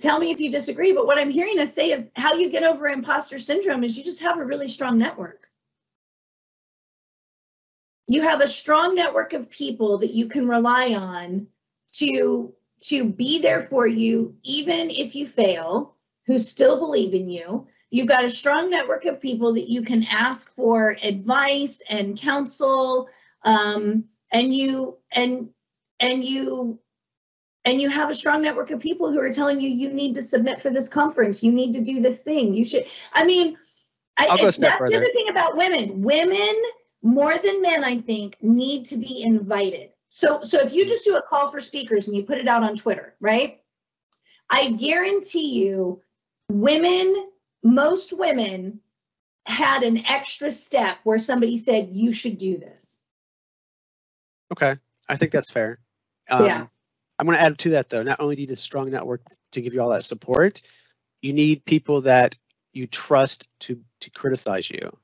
tell 0.00 0.20
me 0.20 0.30
if 0.30 0.40
you 0.40 0.50
disagree, 0.50 0.92
but 0.92 1.06
what 1.06 1.18
I'm 1.18 1.30
hearing 1.30 1.58
us 1.58 1.74
say 1.74 1.90
is 1.90 2.08
how 2.14 2.34
you 2.34 2.48
get 2.48 2.62
over 2.62 2.88
imposter 2.88 3.38
syndrome 3.38 3.82
is 3.82 3.98
you 3.98 4.04
just 4.04 4.20
have 4.20 4.38
a 4.38 4.44
really 4.44 4.68
strong 4.68 4.96
network. 4.96 5.48
You 8.06 8.22
have 8.22 8.40
a 8.40 8.46
strong 8.46 8.94
network 8.94 9.32
of 9.32 9.50
people 9.50 9.98
that 9.98 10.14
you 10.14 10.28
can 10.28 10.48
rely 10.48 10.94
on 10.94 11.48
to 11.94 12.54
to 12.80 13.04
be 13.04 13.40
there 13.40 13.64
for 13.64 13.88
you 13.88 14.36
even 14.44 14.88
if 14.88 15.16
you 15.16 15.26
fail, 15.26 15.96
who 16.28 16.38
still 16.38 16.78
believe 16.78 17.14
in 17.14 17.28
you. 17.28 17.66
You've 17.90 18.06
got 18.06 18.24
a 18.24 18.30
strong 18.30 18.70
network 18.70 19.06
of 19.06 19.20
people 19.20 19.54
that 19.54 19.68
you 19.68 19.82
can 19.82 20.04
ask 20.04 20.54
for 20.54 20.94
advice 21.02 21.80
and 21.88 22.20
counsel, 22.20 23.08
um, 23.44 24.04
and 24.30 24.54
you 24.54 24.98
and 25.10 25.48
and 25.98 26.22
you 26.22 26.78
and 27.64 27.80
you 27.80 27.88
have 27.88 28.10
a 28.10 28.14
strong 28.14 28.42
network 28.42 28.70
of 28.70 28.78
people 28.78 29.10
who 29.10 29.18
are 29.18 29.32
telling 29.32 29.58
you 29.58 29.70
you 29.70 29.90
need 29.90 30.14
to 30.14 30.22
submit 30.22 30.60
for 30.60 30.70
this 30.70 30.88
conference, 30.88 31.42
you 31.42 31.50
need 31.50 31.72
to 31.72 31.80
do 31.80 32.00
this 32.00 32.22
thing, 32.22 32.54
you 32.54 32.64
should. 32.64 32.84
I 33.14 33.24
mean, 33.24 33.56
I, 34.18 34.26
I'll 34.26 34.36
go 34.36 34.50
step 34.50 34.78
that's 34.78 34.90
the 34.90 34.96
other 34.96 35.12
thing 35.14 35.30
about 35.30 35.56
women. 35.56 36.02
Women 36.02 36.62
more 37.02 37.38
than 37.38 37.62
men, 37.62 37.84
I 37.84 38.02
think, 38.02 38.36
need 38.42 38.84
to 38.86 38.98
be 38.98 39.22
invited. 39.22 39.90
So 40.10 40.40
so 40.42 40.60
if 40.60 40.74
you 40.74 40.86
just 40.86 41.04
do 41.04 41.16
a 41.16 41.22
call 41.22 41.50
for 41.50 41.60
speakers 41.60 42.06
and 42.06 42.14
you 42.14 42.24
put 42.24 42.36
it 42.36 42.48
out 42.48 42.62
on 42.62 42.76
Twitter, 42.76 43.14
right? 43.18 43.60
I 44.50 44.72
guarantee 44.72 45.64
you, 45.64 46.02
women, 46.48 47.28
most 47.62 48.12
women 48.12 48.80
had 49.46 49.82
an 49.82 50.04
extra 50.06 50.50
step 50.50 50.98
where 51.04 51.18
somebody 51.18 51.56
said, 51.56 51.88
you 51.92 52.12
should 52.12 52.38
do 52.38 52.58
this. 52.58 52.96
Okay, 54.52 54.76
I 55.08 55.16
think 55.16 55.32
that's 55.32 55.50
fair. 55.50 55.78
Um, 56.30 56.44
Yeah. 56.46 56.66
I'm 57.18 57.26
going 57.26 57.36
to 57.36 57.42
add 57.42 57.58
to 57.58 57.70
that 57.70 57.88
though. 57.88 58.02
Not 58.04 58.20
only 58.20 58.36
do 58.36 58.42
you 58.42 58.46
need 58.48 58.52
a 58.52 58.56
strong 58.56 58.90
network 58.90 59.22
to 59.52 59.60
give 59.60 59.74
you 59.74 59.82
all 59.82 59.90
that 59.90 60.04
support, 60.04 60.60
you 61.20 61.32
need 61.32 61.64
people 61.64 62.02
that 62.02 62.36
you 62.72 62.86
trust 62.86 63.48
to 63.60 63.80
to 64.00 64.10
criticize 64.10 64.70
you 64.70 64.96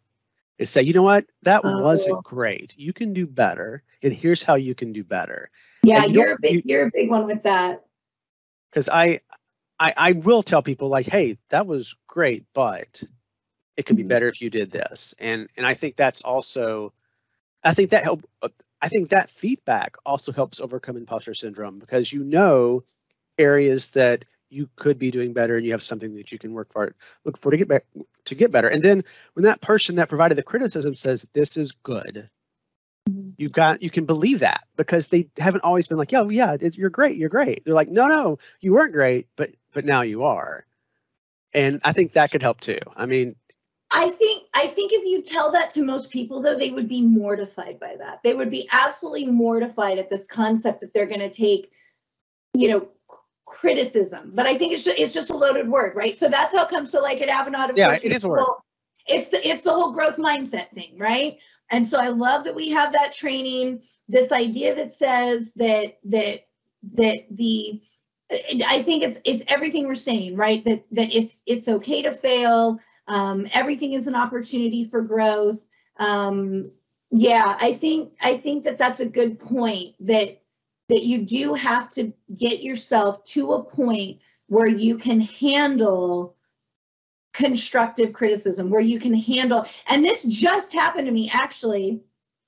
and 0.61 0.69
say, 0.69 0.83
you 0.83 0.93
know 0.93 1.03
what, 1.03 1.27
that 1.43 1.63
Oh. 1.65 1.83
wasn't 1.83 2.23
great. 2.23 2.75
You 2.79 2.93
can 2.93 3.13
do 3.13 3.27
better, 3.27 3.83
and 4.03 4.13
here's 4.13 4.43
how 4.45 4.55
you 4.55 4.75
can 4.77 4.93
do 4.93 5.03
better. 5.03 5.51
Yeah, 5.83 6.05
And 6.05 6.15
you're 6.15 6.35
a 6.35 6.39
big, 6.41 6.53
you- 6.53 6.63
you're 6.65 6.87
a 6.87 6.91
big 6.95 7.11
one 7.11 7.27
with 7.27 7.43
that. 7.43 7.85
Because 8.71 8.89
I, 8.89 9.21
I, 9.79 9.93
I 9.97 10.13
will 10.13 10.43
tell 10.43 10.63
people 10.63 10.89
like, 10.89 11.07
hey, 11.07 11.39
that 11.51 11.67
was 11.67 11.95
great, 12.07 12.45
but 12.55 13.03
it 13.77 13.87
could 13.87 13.97
be 13.97 14.05
Mhm. 14.05 14.09
better 14.09 14.29
if 14.29 14.41
you 14.41 14.51
did 14.51 14.71
this. 14.71 15.15
And 15.21 15.49
and 15.57 15.67
I 15.67 15.75
think 15.75 15.97
that's 15.97 16.23
also, 16.23 16.93
I 17.65 17.75
think 17.75 17.91
that 17.91 18.05
help. 18.05 18.25
uh, 18.43 18.49
I 18.83 18.89
think 18.89 19.11
that 19.11 19.31
feedback 19.31 19.97
also 20.07 20.33
helps 20.33 20.61
overcome 20.61 20.97
imposter 20.97 21.35
syndrome 21.35 21.79
because 21.81 22.13
you 22.13 22.25
know 22.25 22.85
areas 23.39 23.93
that 23.93 24.25
you 24.51 24.69
could 24.77 24.99
be 24.99 25.11
doing 25.11 25.33
better 25.35 25.57
and 25.57 25.67
you 25.67 25.73
have 25.73 25.83
something 25.83 26.15
that 26.17 26.33
you 26.33 26.39
can 26.39 26.53
work 26.55 26.73
for 26.73 26.95
look 27.25 27.39
for 27.39 27.51
to 27.53 27.57
get 27.59 27.69
back 27.69 27.87
to 28.27 28.35
get 28.35 28.53
better 28.53 28.69
and 28.69 28.83
then 28.83 29.03
when 29.35 29.45
that 29.45 29.61
person 29.61 29.97
that 29.97 30.09
provided 30.09 30.37
the 30.37 30.43
criticism 30.43 30.95
says 30.95 31.27
this 31.35 31.57
is 31.57 31.73
good 31.73 32.29
Mm-hmm. 33.09 33.31
you've 33.37 33.53
got 33.53 33.83
you 33.83 33.91
can 33.91 34.07
believe 34.07 34.39
that 34.41 34.65
because 34.77 35.09
they 35.09 35.29
haven't 35.39 35.63
always 35.63 35.87
been 35.87 35.99
like 35.99 36.11
yeah 36.11 36.23
yeah 36.23 36.57
it, 36.59 36.79
you're 36.79 36.89
great 36.89 37.17
you're 37.17 37.29
great 37.29 37.63
they're 37.65 37.75
like 37.75 37.91
no 37.91 38.07
no 38.07 38.39
you 38.61 38.73
weren't 38.73 38.95
great 38.95 39.29
but 39.37 39.51
but 39.75 39.85
now 39.85 40.01
you 40.01 40.25
are 40.25 40.65
and 41.53 41.81
i 41.85 41.93
think 41.93 42.13
that 42.13 42.31
could 42.31 42.41
help 42.41 42.61
too 42.61 42.79
i 42.97 43.05
mean 43.05 43.37
I 43.91 44.11
think 44.11 44.45
I 44.55 44.69
think 44.69 44.93
if 44.93 45.05
you 45.05 45.23
tell 45.23 45.53
that 45.53 45.71
to 45.73 45.85
most 45.85 46.11
people 46.11 46.43
though, 46.43 46.59
they 46.59 46.71
would 46.71 46.89
be 46.89 47.01
mortified 47.01 47.79
by 47.79 47.95
that. 47.99 48.21
They 48.25 48.35
would 48.35 48.51
be 48.51 48.69
absolutely 48.73 49.27
mortified 49.27 49.99
at 49.99 50.11
this 50.11 50.27
concept 50.27 50.81
that 50.81 50.93
they're 50.93 51.07
going 51.07 51.21
to 51.21 51.31
take, 51.31 51.71
you 52.55 52.71
know, 52.71 52.89
criticism. 53.47 54.33
But 54.35 54.47
I 54.47 54.59
think 54.59 54.73
it's 54.73 54.83
just, 54.83 54.99
it's 54.99 55.15
just 55.15 55.31
a 55.31 55.37
loaded 55.37 55.69
word, 55.69 55.95
right? 55.95 56.17
So 56.17 56.29
that's 56.29 56.53
how 56.53 56.65
it 56.65 56.71
comes 56.71 56.91
to 56.91 57.01
like 57.01 57.21
at 57.21 57.29
Avanade. 57.29 57.77
Yeah, 57.77 57.97
it's 58.03 58.25
a 58.25 58.29
word. 58.29 58.45
It's 59.07 59.29
the 59.29 59.47
it's 59.47 59.63
the 59.63 59.73
whole 59.73 59.93
growth 59.93 60.17
mindset 60.17 60.71
thing, 60.71 60.97
right? 60.99 61.39
And 61.75 61.85
so 61.85 61.99
I 61.99 62.09
love 62.09 62.45
that 62.45 62.55
we 62.55 62.69
have 62.71 62.93
that 62.93 63.13
training. 63.13 63.83
This 64.09 64.31
idea 64.31 64.77
that 64.77 64.93
says 64.93 65.53
that 65.55 65.99
that 66.05 66.47
that 66.95 67.19
the 67.33 67.83
I 68.65 68.81
think 68.85 69.03
it's 69.03 69.19
it's 69.25 69.43
everything 69.49 69.89
we're 69.89 69.97
saying, 69.97 70.37
right? 70.37 70.65
That 70.65 70.85
that 70.93 71.13
it's 71.13 71.43
it's 71.47 71.67
okay 71.67 72.01
to 72.03 72.13
fail. 72.13 72.79
Um, 73.09 73.49
everything 73.53 73.95
is 73.95 74.07
an 74.07 74.15
opportunity 74.15 74.85
for 74.85 75.03
growth. 75.03 75.65
Um, 75.97 76.71
yeah, 77.11 77.59
I 77.61 77.75
think 77.75 78.13
I 78.21 78.37
think 78.37 78.63
that 78.65 78.79
that's 78.79 79.01
a 79.01 79.07
good 79.07 79.41
point. 79.41 79.97
That 79.99 80.41
that 80.91 81.03
you 81.03 81.23
do 81.23 81.55
have 81.55 81.91
to 81.93 82.13
get 82.37 82.63
yourself 82.63 83.25
to 83.25 83.55
a 83.55 83.65
point 83.65 84.21
where 84.47 84.69
you 84.69 84.97
can 84.97 85.21
handle 85.21 86.37
constructive 87.35 88.15
criticism, 88.15 88.71
where 88.71 88.81
you 88.81 88.99
can 88.99 89.13
handle. 89.13 89.67
And 89.89 90.03
this 90.03 90.23
just 90.23 90.73
happened 90.73 91.07
to 91.07 91.13
me 91.13 91.31
actually. 91.33 92.01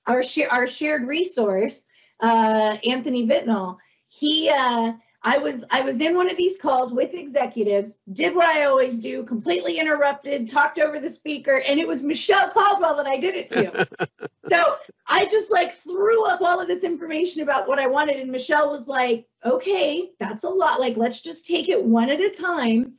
Our 0.07 0.23
share 0.23 0.51
our 0.51 0.65
shared 0.65 1.05
resource, 1.05 1.85
uh, 2.21 2.77
Anthony 2.85 3.27
Vitnall. 3.27 3.77
He 4.07 4.49
uh, 4.49 4.93
I 5.23 5.37
was 5.37 5.65
I 5.71 5.81
was 5.81 5.99
in 5.99 6.15
one 6.15 6.29
of 6.29 6.37
these 6.37 6.57
calls 6.57 6.93
with 6.93 7.13
executives, 7.13 7.97
did 8.13 8.33
what 8.33 8.45
I 8.45 8.63
always 8.63 8.99
do, 8.99 9.23
completely 9.23 9.77
interrupted, 9.77 10.49
talked 10.49 10.79
over 10.79 11.01
the 11.01 11.09
speaker, 11.09 11.61
and 11.67 11.79
it 11.79 11.87
was 11.87 12.03
Michelle 12.03 12.49
Caldwell 12.49 12.95
that 12.95 13.07
I 13.07 13.17
did 13.17 13.35
it 13.35 13.49
to. 13.49 13.87
so 14.49 14.61
I 15.07 15.25
just 15.25 15.51
like 15.51 15.75
threw 15.75 16.25
up 16.25 16.41
all 16.41 16.61
of 16.61 16.69
this 16.69 16.85
information 16.85 17.41
about 17.41 17.67
what 17.67 17.79
I 17.79 17.87
wanted, 17.87 18.15
and 18.15 18.31
Michelle 18.31 18.71
was 18.71 18.87
like, 18.87 19.27
"Okay, 19.43 20.11
that's 20.19 20.45
a 20.45 20.49
lot. 20.49 20.79
Like, 20.79 20.95
let's 20.95 21.19
just 21.19 21.45
take 21.45 21.67
it 21.67 21.83
one 21.83 22.09
at 22.09 22.21
a 22.21 22.29
time." 22.29 22.95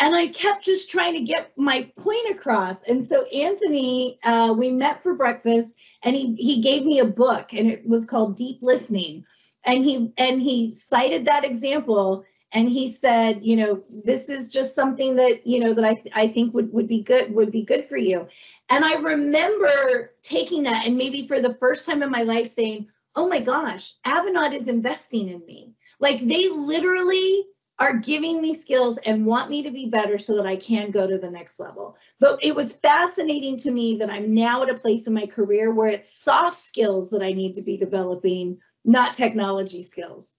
And 0.00 0.14
I 0.14 0.28
kept 0.28 0.64
just 0.64 0.90
trying 0.90 1.14
to 1.14 1.20
get 1.20 1.52
my 1.56 1.90
point 1.98 2.30
across. 2.30 2.82
And 2.82 3.04
so 3.04 3.24
Anthony, 3.26 4.18
uh, 4.22 4.54
we 4.56 4.70
met 4.70 5.02
for 5.02 5.14
breakfast, 5.14 5.74
and 6.02 6.14
he 6.14 6.34
he 6.36 6.60
gave 6.62 6.84
me 6.84 7.00
a 7.00 7.04
book, 7.04 7.52
and 7.52 7.68
it 7.70 7.86
was 7.86 8.04
called 8.04 8.36
Deep 8.36 8.58
Listening. 8.62 9.24
And 9.64 9.84
he 9.84 10.12
and 10.16 10.40
he 10.40 10.70
cited 10.72 11.24
that 11.26 11.44
example 11.44 12.24
and 12.52 12.68
he 12.68 12.90
said 12.90 13.44
you 13.44 13.56
know 13.56 13.82
this 14.04 14.28
is 14.28 14.48
just 14.48 14.74
something 14.74 15.16
that 15.16 15.46
you 15.46 15.60
know 15.60 15.74
that 15.74 15.84
i 15.84 16.02
i 16.14 16.26
think 16.26 16.54
would 16.54 16.72
would 16.72 16.88
be 16.88 17.02
good 17.02 17.34
would 17.34 17.50
be 17.50 17.64
good 17.64 17.84
for 17.84 17.96
you. 17.96 18.26
And 18.70 18.84
i 18.84 18.94
remember 18.94 20.14
taking 20.22 20.62
that 20.64 20.86
and 20.86 20.96
maybe 20.96 21.26
for 21.26 21.40
the 21.40 21.54
first 21.54 21.86
time 21.86 22.02
in 22.02 22.10
my 22.10 22.22
life 22.22 22.48
saying 22.48 22.86
oh 23.16 23.28
my 23.28 23.40
gosh 23.40 23.94
avanade 24.06 24.54
is 24.54 24.68
investing 24.68 25.28
in 25.28 25.44
me. 25.46 25.72
Like 26.00 26.20
they 26.26 26.48
literally 26.48 27.44
are 27.78 27.96
giving 27.96 28.40
me 28.40 28.52
skills 28.54 28.98
and 28.98 29.24
want 29.24 29.50
me 29.50 29.62
to 29.62 29.70
be 29.70 29.86
better 29.86 30.18
so 30.18 30.36
that 30.36 30.46
I 30.46 30.56
can 30.56 30.90
go 30.90 31.06
to 31.06 31.18
the 31.18 31.30
next 31.30 31.60
level. 31.60 31.96
But 32.18 32.38
it 32.42 32.54
was 32.54 32.72
fascinating 32.72 33.56
to 33.58 33.70
me 33.70 33.96
that 33.98 34.10
I'm 34.10 34.34
now 34.34 34.62
at 34.62 34.70
a 34.70 34.74
place 34.74 35.06
in 35.06 35.14
my 35.14 35.26
career 35.26 35.72
where 35.72 35.88
it's 35.88 36.12
soft 36.12 36.56
skills 36.56 37.10
that 37.10 37.22
I 37.22 37.32
need 37.32 37.54
to 37.54 37.62
be 37.62 37.76
developing 37.76 38.58
not 38.84 39.14
technology 39.14 39.82
skills. 39.82 40.32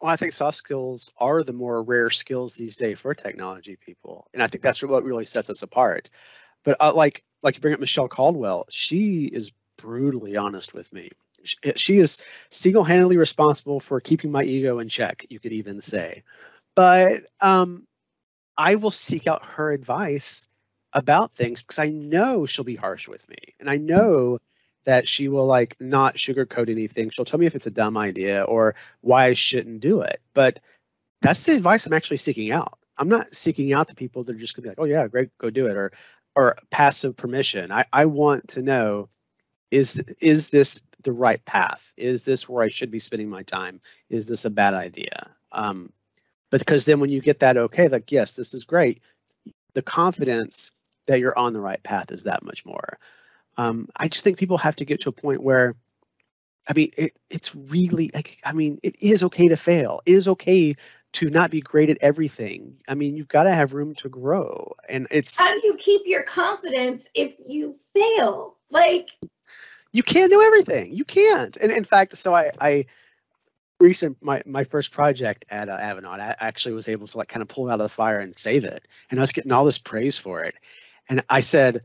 Well, 0.00 0.10
I 0.10 0.16
think 0.16 0.34
soft 0.34 0.58
skills 0.58 1.10
are 1.18 1.42
the 1.42 1.52
more 1.52 1.82
rare 1.82 2.10
skills 2.10 2.54
these 2.54 2.76
days 2.76 3.00
for 3.00 3.14
technology 3.14 3.76
people, 3.76 4.28
and 4.34 4.42
I 4.42 4.46
think 4.46 4.62
that's 4.62 4.82
what 4.82 5.02
really 5.02 5.24
sets 5.24 5.48
us 5.48 5.62
apart. 5.62 6.10
But 6.62 6.76
uh, 6.78 6.92
like 6.94 7.24
like 7.42 7.56
you 7.56 7.62
bring 7.62 7.74
up 7.74 7.80
Michelle 7.80 8.08
Caldwell, 8.08 8.66
she 8.68 9.24
is 9.24 9.50
brutally 9.78 10.36
honest 10.36 10.74
with 10.74 10.92
me. 10.92 11.08
She, 11.42 11.56
she 11.76 11.98
is 11.98 12.20
single-handedly 12.50 13.16
responsible 13.16 13.80
for 13.80 14.00
keeping 14.00 14.30
my 14.30 14.42
ego 14.42 14.80
in 14.80 14.88
check. 14.88 15.24
You 15.30 15.40
could 15.40 15.52
even 15.52 15.80
say, 15.80 16.24
but 16.78 17.22
um, 17.40 17.88
I 18.56 18.76
will 18.76 18.92
seek 18.92 19.26
out 19.26 19.44
her 19.44 19.72
advice 19.72 20.46
about 20.92 21.32
things 21.32 21.60
because 21.60 21.80
I 21.80 21.88
know 21.88 22.46
she'll 22.46 22.64
be 22.64 22.76
harsh 22.76 23.08
with 23.08 23.28
me, 23.28 23.38
and 23.58 23.68
I 23.68 23.78
know 23.78 24.38
that 24.84 25.08
she 25.08 25.26
will 25.26 25.44
like 25.44 25.74
not 25.80 26.14
sugarcoat 26.14 26.70
anything. 26.70 27.10
She'll 27.10 27.24
tell 27.24 27.40
me 27.40 27.46
if 27.46 27.56
it's 27.56 27.66
a 27.66 27.72
dumb 27.72 27.96
idea 27.96 28.44
or 28.44 28.76
why 29.00 29.24
I 29.24 29.32
shouldn't 29.32 29.80
do 29.80 30.02
it. 30.02 30.20
But 30.34 30.60
that's 31.20 31.42
the 31.42 31.56
advice 31.56 31.84
I'm 31.84 31.94
actually 31.94 32.18
seeking 32.18 32.52
out. 32.52 32.78
I'm 32.96 33.08
not 33.08 33.34
seeking 33.34 33.72
out 33.72 33.88
the 33.88 33.96
people 33.96 34.22
that 34.22 34.36
are 34.36 34.38
just 34.38 34.54
gonna 34.54 34.62
be 34.62 34.68
like, 34.68 34.78
oh 34.78 34.84
yeah, 34.84 35.08
great, 35.08 35.36
go 35.38 35.50
do 35.50 35.66
it, 35.66 35.76
or 35.76 35.90
or 36.36 36.58
passive 36.70 37.16
permission. 37.16 37.72
I, 37.72 37.86
I 37.92 38.04
want 38.04 38.50
to 38.50 38.62
know 38.62 39.08
is 39.72 40.00
is 40.20 40.50
this 40.50 40.80
the 41.02 41.10
right 41.10 41.44
path? 41.44 41.92
Is 41.96 42.24
this 42.24 42.48
where 42.48 42.62
I 42.62 42.68
should 42.68 42.92
be 42.92 43.00
spending 43.00 43.28
my 43.28 43.42
time? 43.42 43.80
Is 44.10 44.28
this 44.28 44.44
a 44.44 44.50
bad 44.50 44.74
idea? 44.74 45.34
Um, 45.50 45.90
because 46.50 46.84
then 46.84 47.00
when 47.00 47.10
you 47.10 47.20
get 47.20 47.40
that 47.40 47.56
okay, 47.56 47.88
like 47.88 48.10
yes, 48.12 48.34
this 48.34 48.54
is 48.54 48.64
great, 48.64 49.00
the 49.74 49.82
confidence 49.82 50.70
that 51.06 51.20
you're 51.20 51.38
on 51.38 51.52
the 51.52 51.60
right 51.60 51.82
path 51.82 52.12
is 52.12 52.24
that 52.24 52.42
much 52.42 52.64
more. 52.64 52.98
Um, 53.56 53.88
I 53.96 54.08
just 54.08 54.24
think 54.24 54.38
people 54.38 54.58
have 54.58 54.76
to 54.76 54.84
get 54.84 55.00
to 55.02 55.08
a 55.08 55.12
point 55.12 55.42
where, 55.42 55.74
I 56.68 56.74
mean, 56.74 56.90
it, 56.96 57.18
it's 57.28 57.56
really 57.56 58.10
like, 58.14 58.38
I 58.44 58.52
mean, 58.52 58.78
it 58.82 58.96
is 59.02 59.22
okay 59.24 59.48
to 59.48 59.56
fail. 59.56 60.00
It 60.06 60.12
is 60.12 60.28
okay 60.28 60.76
to 61.14 61.30
not 61.30 61.50
be 61.50 61.60
great 61.60 61.90
at 61.90 61.98
everything. 62.00 62.76
I 62.86 62.94
mean, 62.94 63.16
you've 63.16 63.28
got 63.28 63.44
to 63.44 63.52
have 63.52 63.72
room 63.72 63.94
to 63.96 64.08
grow, 64.08 64.74
and 64.88 65.08
it's. 65.10 65.38
How 65.38 65.52
do 65.52 65.66
you 65.66 65.76
keep 65.82 66.02
your 66.04 66.22
confidence 66.22 67.08
if 67.14 67.34
you 67.44 67.76
fail? 67.94 68.56
Like. 68.70 69.08
You 69.90 70.02
can't 70.02 70.30
do 70.30 70.42
everything. 70.42 70.94
You 70.94 71.04
can't. 71.04 71.56
And 71.56 71.72
in 71.72 71.82
fact, 71.82 72.16
so 72.16 72.34
I, 72.34 72.50
I 72.60 72.86
recent 73.80 74.16
my 74.20 74.42
my 74.44 74.64
first 74.64 74.92
project 74.92 75.44
at 75.50 75.68
uh, 75.68 75.72
I 75.72 76.36
actually 76.40 76.74
was 76.74 76.88
able 76.88 77.06
to 77.06 77.18
like 77.18 77.28
kind 77.28 77.42
of 77.42 77.48
pull 77.48 77.68
it 77.68 77.72
out 77.72 77.80
of 77.80 77.84
the 77.84 77.88
fire 77.88 78.18
and 78.18 78.34
save 78.34 78.64
it, 78.64 78.86
and 79.10 79.18
I 79.18 79.22
was 79.22 79.32
getting 79.32 79.52
all 79.52 79.64
this 79.64 79.78
praise 79.78 80.18
for 80.18 80.42
it, 80.44 80.54
and 81.08 81.22
I 81.28 81.40
said, 81.40 81.82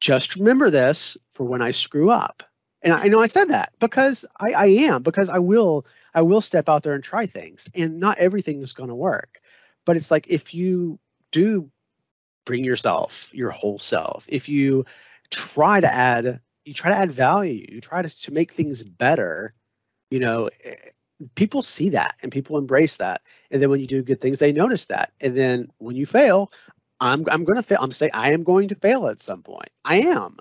just 0.00 0.36
remember 0.36 0.70
this 0.70 1.16
for 1.30 1.44
when 1.44 1.62
I 1.62 1.70
screw 1.70 2.10
up. 2.10 2.42
And 2.82 2.94
I, 2.94 3.04
I 3.04 3.08
know 3.08 3.20
I 3.20 3.26
said 3.26 3.50
that 3.50 3.72
because 3.78 4.24
I, 4.40 4.52
I 4.52 4.66
am 4.66 5.02
because 5.02 5.28
I 5.28 5.38
will 5.38 5.86
I 6.14 6.22
will 6.22 6.40
step 6.40 6.68
out 6.68 6.82
there 6.82 6.94
and 6.94 7.04
try 7.04 7.26
things, 7.26 7.68
and 7.74 7.98
not 7.98 8.18
everything 8.18 8.62
is 8.62 8.72
going 8.72 8.88
to 8.88 8.94
work, 8.94 9.40
but 9.84 9.96
it's 9.96 10.10
like 10.10 10.28
if 10.28 10.54
you 10.54 10.98
do 11.32 11.70
bring 12.46 12.64
yourself, 12.64 13.30
your 13.34 13.50
whole 13.50 13.78
self, 13.78 14.26
if 14.28 14.48
you 14.48 14.86
try 15.30 15.80
to 15.80 15.92
add 15.92 16.40
you 16.64 16.72
try 16.72 16.90
to 16.90 16.96
add 16.96 17.10
value, 17.10 17.66
you 17.68 17.80
try 17.80 18.02
to, 18.02 18.20
to 18.22 18.32
make 18.32 18.52
things 18.52 18.82
better, 18.82 19.52
you 20.10 20.18
know, 20.18 20.48
eh, 20.64 20.74
people 21.34 21.62
see 21.62 21.90
that 21.90 22.16
and 22.22 22.32
people 22.32 22.58
embrace 22.58 22.96
that. 22.96 23.22
And 23.50 23.60
then 23.60 23.70
when 23.70 23.80
you 23.80 23.86
do 23.86 24.02
good 24.02 24.20
things, 24.20 24.38
they 24.38 24.52
notice 24.52 24.86
that. 24.86 25.12
And 25.20 25.36
then 25.36 25.70
when 25.78 25.96
you 25.96 26.06
fail, 26.06 26.50
I'm 27.00 27.24
I'm 27.30 27.44
going 27.44 27.56
to 27.56 27.62
fail. 27.62 27.78
I'm 27.80 27.92
saying 27.92 28.12
I 28.14 28.32
am 28.32 28.42
going 28.42 28.68
to 28.68 28.74
fail 28.74 29.08
at 29.08 29.20
some 29.20 29.42
point. 29.42 29.70
I 29.84 30.00
am. 30.00 30.38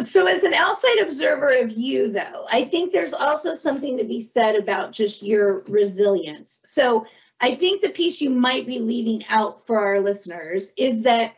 So, 0.00 0.26
as 0.26 0.42
an 0.42 0.54
outside 0.54 0.98
observer 1.00 1.50
of 1.50 1.70
you, 1.70 2.10
though, 2.10 2.46
I 2.50 2.64
think 2.64 2.92
there's 2.92 3.14
also 3.14 3.54
something 3.54 3.96
to 3.98 4.04
be 4.04 4.20
said 4.20 4.56
about 4.56 4.90
just 4.92 5.22
your 5.22 5.60
resilience. 5.68 6.60
So, 6.64 7.06
I 7.40 7.54
think 7.54 7.80
the 7.80 7.90
piece 7.90 8.20
you 8.20 8.30
might 8.30 8.66
be 8.66 8.78
leaving 8.80 9.24
out 9.28 9.64
for 9.64 9.78
our 9.78 10.00
listeners 10.00 10.72
is 10.76 11.02
that 11.02 11.34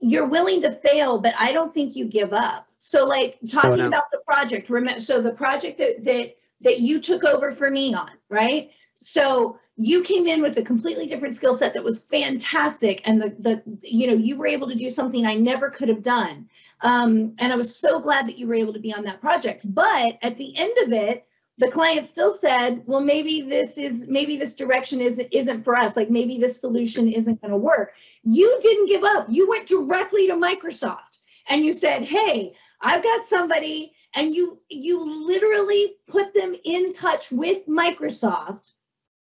you're 0.00 0.26
willing 0.26 0.60
to 0.62 0.72
fail, 0.72 1.18
but 1.18 1.34
I 1.38 1.52
don't 1.52 1.72
think 1.72 1.94
you 1.94 2.06
give 2.06 2.32
up. 2.32 2.66
So, 2.78 3.06
like 3.06 3.38
oh, 3.44 3.46
talking 3.46 3.72
oh, 3.72 3.76
no. 3.76 3.86
about 3.86 4.10
the 4.10 4.18
project, 4.26 4.70
remember, 4.70 4.98
so 4.98 5.20
the 5.20 5.32
project 5.32 5.78
that 5.78 6.02
that 6.04 6.36
that 6.62 6.80
you 6.80 7.00
took 7.00 7.24
over 7.24 7.52
for 7.52 7.70
me 7.70 7.94
on, 7.94 8.10
right? 8.28 8.70
So 8.98 9.58
you 9.76 10.02
came 10.02 10.26
in 10.26 10.42
with 10.42 10.58
a 10.58 10.62
completely 10.62 11.06
different 11.06 11.34
skill 11.34 11.54
set 11.54 11.72
that 11.72 11.82
was 11.82 12.00
fantastic 12.00 13.00
and 13.06 13.20
the 13.20 13.34
the 13.38 13.62
you 13.80 14.06
know 14.06 14.12
you 14.12 14.36
were 14.36 14.46
able 14.46 14.68
to 14.68 14.74
do 14.74 14.90
something 14.90 15.24
i 15.24 15.34
never 15.34 15.70
could 15.70 15.88
have 15.88 16.02
done. 16.02 16.48
Um, 16.82 17.34
and 17.38 17.52
i 17.52 17.56
was 17.56 17.74
so 17.74 17.98
glad 17.98 18.26
that 18.26 18.36
you 18.36 18.46
were 18.46 18.54
able 18.54 18.74
to 18.74 18.78
be 18.78 18.92
on 18.92 19.04
that 19.04 19.20
project. 19.20 19.62
But 19.74 20.18
at 20.22 20.36
the 20.36 20.54
end 20.56 20.76
of 20.84 20.92
it 20.92 21.26
the 21.56 21.70
client 21.70 22.06
still 22.06 22.34
said 22.34 22.82
well 22.86 23.00
maybe 23.00 23.40
this 23.40 23.78
is 23.78 24.06
maybe 24.06 24.36
this 24.36 24.54
direction 24.54 25.00
isn't 25.00 25.28
isn't 25.32 25.62
for 25.62 25.76
us. 25.76 25.96
Like 25.96 26.10
maybe 26.10 26.36
this 26.36 26.60
solution 26.60 27.08
isn't 27.08 27.40
going 27.40 27.52
to 27.52 27.56
work. 27.56 27.92
You 28.22 28.58
didn't 28.60 28.88
give 28.88 29.04
up. 29.04 29.26
You 29.30 29.48
went 29.48 29.66
directly 29.66 30.26
to 30.26 30.34
microsoft 30.34 31.20
and 31.48 31.64
you 31.64 31.72
said 31.72 32.02
hey 32.02 32.54
i've 32.80 33.02
got 33.02 33.24
somebody 33.24 33.92
and 34.14 34.34
you 34.34 34.60
you 34.68 35.02
literally 35.26 35.96
put 36.08 36.34
them 36.34 36.54
in 36.64 36.92
touch 36.92 37.30
with 37.30 37.66
microsoft 37.66 38.72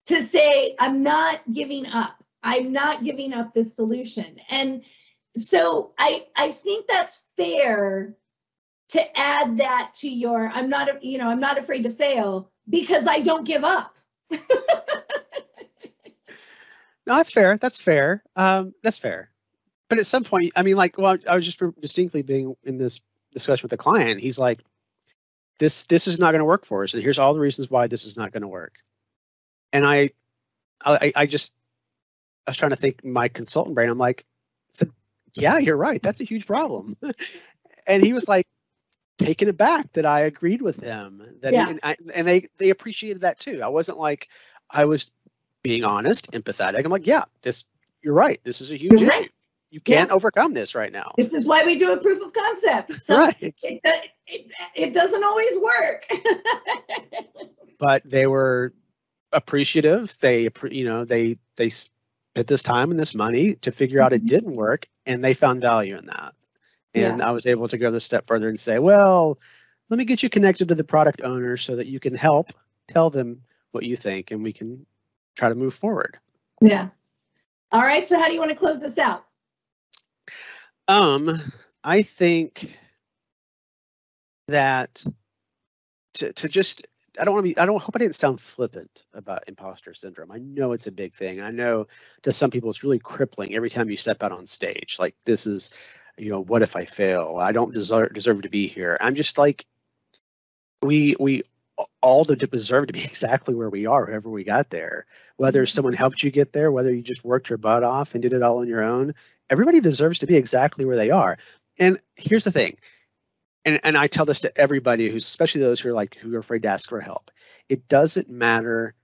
to 0.08 0.22
say, 0.22 0.76
I'm 0.80 1.04
not 1.04 1.42
giving 1.52 1.86
up. 1.86 2.24
I'm 2.42 2.72
not 2.72 3.04
giving 3.04 3.34
up 3.34 3.54
this 3.54 3.76
solution. 3.76 4.40
And 4.50 4.84
so 5.38 5.94
I 5.98 6.26
I 6.36 6.52
think 6.52 6.88
that's 6.88 7.22
fair 7.36 8.16
to 8.90 9.20
add 9.20 9.58
that 9.58 9.94
to 10.00 10.10
your 10.10 10.50
I'm 10.50 10.70
not 10.70 11.04
you 11.04 11.18
know 11.18 11.28
I'm 11.28 11.40
not 11.40 11.58
afraid 11.58 11.84
to 11.84 11.94
fail 11.94 12.52
because 12.70 13.06
I 13.08 13.20
don't 13.20 13.46
give 13.46 13.64
up. 13.64 13.98
no, 14.32 14.40
that's 17.06 17.32
fair. 17.32 17.58
That's 17.58 17.82
fair. 17.82 18.24
Um, 18.36 18.74
that's 18.82 18.98
fair. 18.98 19.32
But 19.90 20.00
at 20.00 20.06
some 20.06 20.24
point, 20.24 20.54
I 20.56 20.62
mean, 20.62 20.78
like, 20.78 20.98
well, 21.00 21.18
I 21.28 21.34
was 21.36 21.46
just 21.46 21.62
distinctly 21.82 22.22
being 22.22 22.56
in 22.64 22.78
this 22.78 23.02
discussion 23.34 23.66
with 23.66 23.72
the 23.72 23.78
client. 23.78 24.20
He's 24.20 24.38
like, 24.38 24.64
"This 25.60 25.86
this 25.86 26.08
is 26.08 26.18
not 26.18 26.32
going 26.32 26.40
to 26.40 26.46
work 26.46 26.66
for 26.66 26.84
us, 26.84 26.94
and 26.94 27.04
here's 27.04 27.20
all 27.20 27.34
the 27.34 27.40
reasons 27.40 27.70
why 27.70 27.88
this 27.88 28.06
is 28.06 28.18
not 28.18 28.32
going 28.32 28.42
to 28.42 28.48
work." 28.48 28.74
and 29.72 29.86
I, 29.86 30.12
I, 30.84 31.12
I 31.16 31.26
just, 31.26 31.54
I 32.48 32.52
was 32.52 32.58
trying 32.58 32.72
to 32.72 32.76
think 32.76 33.06
my 33.06 33.28
consultant 33.28 33.76
brain. 33.76 33.90
I'm 33.90 33.98
like, 33.98 34.26
said, 34.72 34.90
yeah, 35.34 35.58
you're 35.58 35.78
right. 35.78 36.02
That's 36.02 36.22
a 36.22 36.26
huge 36.26 36.46
problem. 36.46 36.96
and 37.88 38.04
he 38.04 38.14
was 38.14 38.28
like, 38.28 38.48
taken 39.18 39.50
aback 39.50 39.92
that 39.94 40.06
I 40.06 40.22
agreed 40.22 40.62
with 40.62 40.82
him. 40.82 41.22
That 41.42 41.54
yeah. 41.54 41.70
and, 41.70 41.80
I, 41.84 41.98
and 42.14 42.26
they 42.26 42.48
they 42.58 42.70
appreciated 42.70 43.22
that 43.24 43.38
too. 43.38 43.62
I 43.62 43.68
wasn't 43.68 43.98
like 43.98 44.30
I 44.70 44.86
was 44.86 45.12
being 45.62 45.84
honest, 45.84 46.32
empathetic. 46.32 46.86
I'm 46.86 46.92
like, 46.92 47.06
yeah, 47.06 47.26
this 47.42 47.66
you're 48.02 48.14
right. 48.14 48.40
This 48.46 48.62
is 48.62 48.72
a 48.72 48.78
huge 48.78 49.02
issue. 49.02 49.28
You 49.72 49.80
can't 49.80 50.10
yeah. 50.10 50.16
overcome 50.16 50.54
this 50.54 50.74
right 50.74 50.92
now. 50.92 51.12
This 51.18 51.32
is 51.32 51.46
why 51.46 51.64
we 51.64 51.78
do 51.78 51.92
a 51.92 51.98
proof 51.98 52.22
of 52.26 52.34
concept. 52.34 52.94
So 52.94 53.18
right. 53.18 53.36
It, 53.42 53.82
it, 54.28 54.52
it 54.76 54.94
doesn't 54.94 55.24
always 55.24 55.52
work. 55.60 56.08
but 57.80 58.04
they 58.04 58.26
were 58.26 58.74
appreciative. 59.32 60.16
They, 60.20 60.50
you 60.72 60.86
know, 60.86 61.06
they 61.06 61.36
they 61.56 61.70
spent 61.70 62.48
this 62.48 62.64
time 62.64 62.92
and 62.92 63.00
this 63.00 63.14
money 63.14 63.56
to 63.56 63.72
figure 63.72 64.02
out 64.02 64.14
it 64.14 64.22
mm-hmm. 64.22 64.28
didn't 64.28 64.56
work, 64.56 64.88
and 65.06 65.24
they 65.24 65.34
found 65.34 65.62
value 65.62 65.98
in 65.98 66.08
that. 66.08 66.34
And 66.94 67.20
yeah. 67.20 67.28
I 67.28 67.32
was 67.32 67.46
able 67.46 67.68
to 67.68 67.78
go 67.78 67.92
the 67.92 68.00
step 68.00 68.26
further 68.26 68.50
and 68.50 68.60
say, 68.60 68.80
well, 68.80 69.38
let 69.90 69.98
me 69.98 70.06
get 70.06 70.24
you 70.24 70.30
connected 70.30 70.68
to 70.70 70.76
the 70.76 70.84
product 70.84 71.22
owner 71.22 71.58
so 71.58 71.76
that 71.76 71.88
you 71.88 72.00
can 72.00 72.16
help 72.16 72.52
tell 72.88 73.10
them 73.10 73.42
what 73.72 73.84
you 73.84 73.96
think, 73.96 74.32
and 74.32 74.44
we 74.44 74.54
can 74.54 74.86
try 75.36 75.50
to 75.50 75.56
move 75.56 75.76
forward. 75.76 76.18
Yeah. 76.62 76.90
All 77.72 77.82
right. 77.82 78.06
So 78.06 78.18
how 78.18 78.28
do 78.28 78.34
you 78.34 78.40
want 78.40 78.50
to 78.50 78.58
close 78.58 78.82
this 78.82 78.98
out? 78.98 79.26
Um, 80.90 81.30
I 81.84 82.02
think 82.02 82.76
that 84.48 85.06
to 86.16 86.34
to 86.34 86.50
just 86.50 86.88
I 87.20 87.24
don't 87.24 87.36
want 87.36 87.46
to 87.46 87.54
be. 87.54 87.58
I 87.60 87.68
don't 87.68 87.80
hope 87.80 87.96
I 87.96 88.00
didn't 88.00 88.16
sound 88.16 88.42
flippant 88.42 89.06
about 89.14 89.44
imposter 89.48 89.94
syndrome. 89.94 90.32
I 90.32 90.40
know 90.40 90.72
it's 90.72 90.88
a 90.88 90.92
big 90.92 91.14
thing. 91.14 91.42
I 91.42 91.52
know 91.52 91.86
to 92.24 92.32
some 92.34 92.50
people 92.50 92.72
it's 92.72 92.84
really 92.84 92.98
crippling 92.98 93.54
every 93.54 93.70
time 93.70 93.92
you 93.92 93.98
step 93.98 94.24
out 94.24 94.32
on 94.32 94.48
stage. 94.48 94.98
Like 95.00 95.14
this 95.26 95.46
is, 95.46 95.70
you 96.18 96.32
know, 96.32 96.42
what 96.42 96.64
if 96.64 96.76
I 96.76 96.86
fail? 96.86 97.38
I 97.40 97.52
don't 97.52 97.72
deserve 97.72 98.12
deserve 98.16 98.42
to 98.42 98.50
be 98.50 98.68
here. 98.68 98.98
I'm 99.00 99.14
just 99.14 99.38
like, 99.38 99.68
we 100.82 101.16
we 101.20 101.44
all 102.02 102.24
deserve 102.24 102.88
to 102.88 102.94
be 102.94 103.04
exactly 103.06 103.54
where 103.54 103.70
we 103.70 103.86
are, 103.86 104.06
wherever 104.06 104.30
we 104.32 104.44
got 104.44 104.72
there. 104.72 105.06
Whether 105.38 105.62
mm-hmm. 105.62 105.68
someone 105.68 105.94
helped 105.94 106.24
you 106.24 106.32
get 106.32 106.52
there, 106.52 106.72
whether 106.72 106.92
you 106.92 107.04
just 107.04 107.24
worked 107.24 107.50
your 107.50 107.58
butt 107.58 107.84
off 107.84 108.16
and 108.16 108.24
did 108.24 108.34
it 108.34 108.42
all 108.42 108.58
on 108.58 108.68
your 108.68 108.84
own, 108.84 109.14
everybody 109.50 109.80
deserves 109.82 110.20
to 110.20 110.28
be 110.28 110.36
exactly 110.36 110.86
where 110.86 110.98
they 110.98 111.12
are. 111.12 111.38
And 111.78 112.00
here's 112.18 112.44
the 112.44 112.52
thing 112.52 112.78
and, 113.66 113.80
and 113.84 113.98
I 113.98 114.08
tell 114.08 114.26
this 114.26 114.42
to 114.42 114.58
everybody 114.58 115.10
who's 115.10 115.26
especially 115.26 115.62
those 115.62 115.80
who 115.80 115.90
are 115.90 115.94
like 115.94 116.16
who 116.16 116.36
are 116.36 116.40
afraid 116.40 116.64
to 116.64 116.70
ask 116.70 116.90
for 116.90 117.02
help. 117.02 117.32
It 117.68 117.88
doesn't 117.88 118.30
matter 118.30 118.96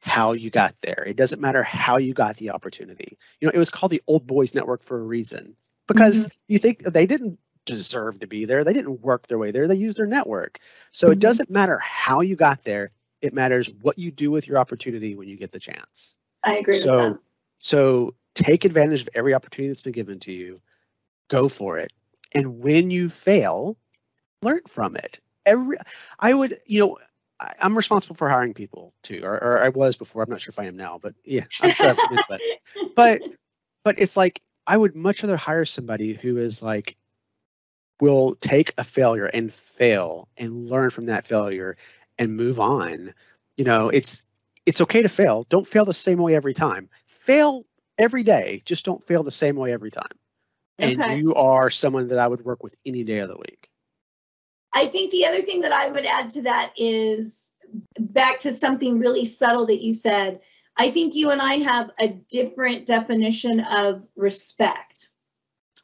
how 0.00 0.32
you 0.32 0.50
got 0.50 0.74
there. 0.82 1.04
It 1.06 1.16
doesn't 1.16 1.40
matter 1.40 1.62
how 1.62 1.98
you 1.98 2.14
got 2.14 2.36
the 2.36 2.50
opportunity. 2.50 3.18
You 3.40 3.46
know, 3.46 3.52
it 3.54 3.58
was 3.58 3.70
called 3.70 3.92
the 3.92 4.02
Old 4.06 4.26
Boys 4.26 4.54
Network 4.54 4.82
for 4.82 4.98
a 4.98 5.02
reason 5.02 5.54
because 5.86 6.26
mm-hmm. 6.26 6.34
you 6.48 6.58
think 6.58 6.82
they 6.82 7.06
didn't 7.06 7.38
deserve 7.66 8.20
to 8.20 8.26
be 8.26 8.46
there. 8.46 8.64
They 8.64 8.72
didn't 8.72 9.00
work 9.00 9.26
their 9.26 9.38
way 9.38 9.50
there. 9.50 9.68
They 9.68 9.76
used 9.76 9.98
their 9.98 10.06
network. 10.06 10.58
So 10.92 11.06
mm-hmm. 11.06 11.12
it 11.12 11.18
doesn't 11.18 11.50
matter 11.50 11.78
how 11.78 12.22
you 12.22 12.36
got 12.36 12.64
there. 12.64 12.90
It 13.20 13.34
matters 13.34 13.70
what 13.82 13.98
you 13.98 14.10
do 14.10 14.30
with 14.30 14.48
your 14.48 14.58
opportunity 14.58 15.14
when 15.14 15.28
you 15.28 15.36
get 15.36 15.52
the 15.52 15.60
chance. 15.60 16.16
I 16.42 16.56
agree. 16.56 16.78
So, 16.78 17.18
so 17.58 18.14
take 18.42 18.64
advantage 18.64 19.02
of 19.02 19.08
every 19.14 19.34
opportunity 19.34 19.68
that's 19.68 19.82
been 19.82 19.92
given 19.92 20.18
to 20.20 20.32
you. 20.32 20.60
Go 21.28 21.48
for 21.48 21.78
it. 21.78 21.92
And 22.34 22.60
when 22.60 22.90
you 22.90 23.08
fail, 23.08 23.76
learn 24.42 24.62
from 24.66 24.96
it. 24.96 25.20
Every, 25.46 25.76
I 26.18 26.34
would, 26.34 26.54
you 26.66 26.80
know, 26.80 26.98
I, 27.38 27.54
am 27.60 27.76
responsible 27.76 28.16
for 28.16 28.28
hiring 28.28 28.54
people 28.54 28.92
too, 29.02 29.22
or, 29.24 29.32
or, 29.42 29.62
I 29.62 29.70
was 29.70 29.96
before. 29.96 30.22
I'm 30.22 30.30
not 30.30 30.40
sure 30.40 30.52
if 30.52 30.58
I 30.58 30.66
am 30.66 30.76
now, 30.76 30.98
but 31.00 31.14
yeah, 31.24 31.44
I'm 31.60 31.72
sure 31.72 31.88
I've 31.88 31.98
seen 31.98 32.18
it. 32.28 32.40
But, 32.94 33.20
but 33.84 33.98
it's 33.98 34.16
like 34.16 34.40
I 34.66 34.76
would 34.76 34.94
much 34.94 35.22
rather 35.22 35.36
hire 35.36 35.64
somebody 35.64 36.12
who 36.12 36.36
is 36.36 36.62
like 36.62 36.96
will 38.00 38.34
take 38.36 38.74
a 38.78 38.84
failure 38.84 39.26
and 39.26 39.52
fail 39.52 40.28
and 40.36 40.68
learn 40.68 40.90
from 40.90 41.06
that 41.06 41.26
failure 41.26 41.76
and 42.18 42.36
move 42.36 42.60
on. 42.60 43.14
You 43.56 43.64
know, 43.64 43.88
it's 43.88 44.22
it's 44.66 44.80
okay 44.82 45.02
to 45.02 45.08
fail. 45.08 45.46
Don't 45.48 45.66
fail 45.66 45.84
the 45.84 45.94
same 45.94 46.18
way 46.18 46.34
every 46.34 46.54
time. 46.54 46.88
Fail 47.06 47.64
every 48.00 48.22
day. 48.24 48.62
Just 48.64 48.84
don't 48.84 49.04
fail 49.04 49.22
the 49.22 49.30
same 49.30 49.54
way 49.56 49.72
every 49.72 49.90
time. 49.90 50.10
and 50.78 50.98
Okay. 50.98 51.18
you 51.18 51.34
are 51.34 51.68
someone 51.68 52.08
that 52.08 52.18
I 52.18 52.26
would 52.26 52.42
work 52.42 52.62
with 52.62 52.74
any 52.86 53.04
day 53.04 53.18
of 53.18 53.28
the 53.28 53.36
week. 53.36 53.68
I 54.72 54.86
think 54.86 55.10
the 55.10 55.26
other 55.26 55.42
thing 55.42 55.60
that 55.60 55.72
I 55.72 55.88
would 55.90 56.06
add 56.06 56.30
to 56.30 56.42
that 56.42 56.72
is 56.76 57.50
back 57.98 58.38
to 58.40 58.52
something 58.52 58.98
really 58.98 59.26
subtle 59.26 59.66
that 59.66 59.82
you 59.82 59.92
said. 59.92 60.40
I 60.76 60.90
think 60.90 61.14
you 61.14 61.30
and 61.30 61.42
I 61.42 61.56
have 61.56 61.90
a 62.00 62.08
different 62.08 62.86
definition 62.86 63.60
of 63.60 64.04
respect. 64.16 65.10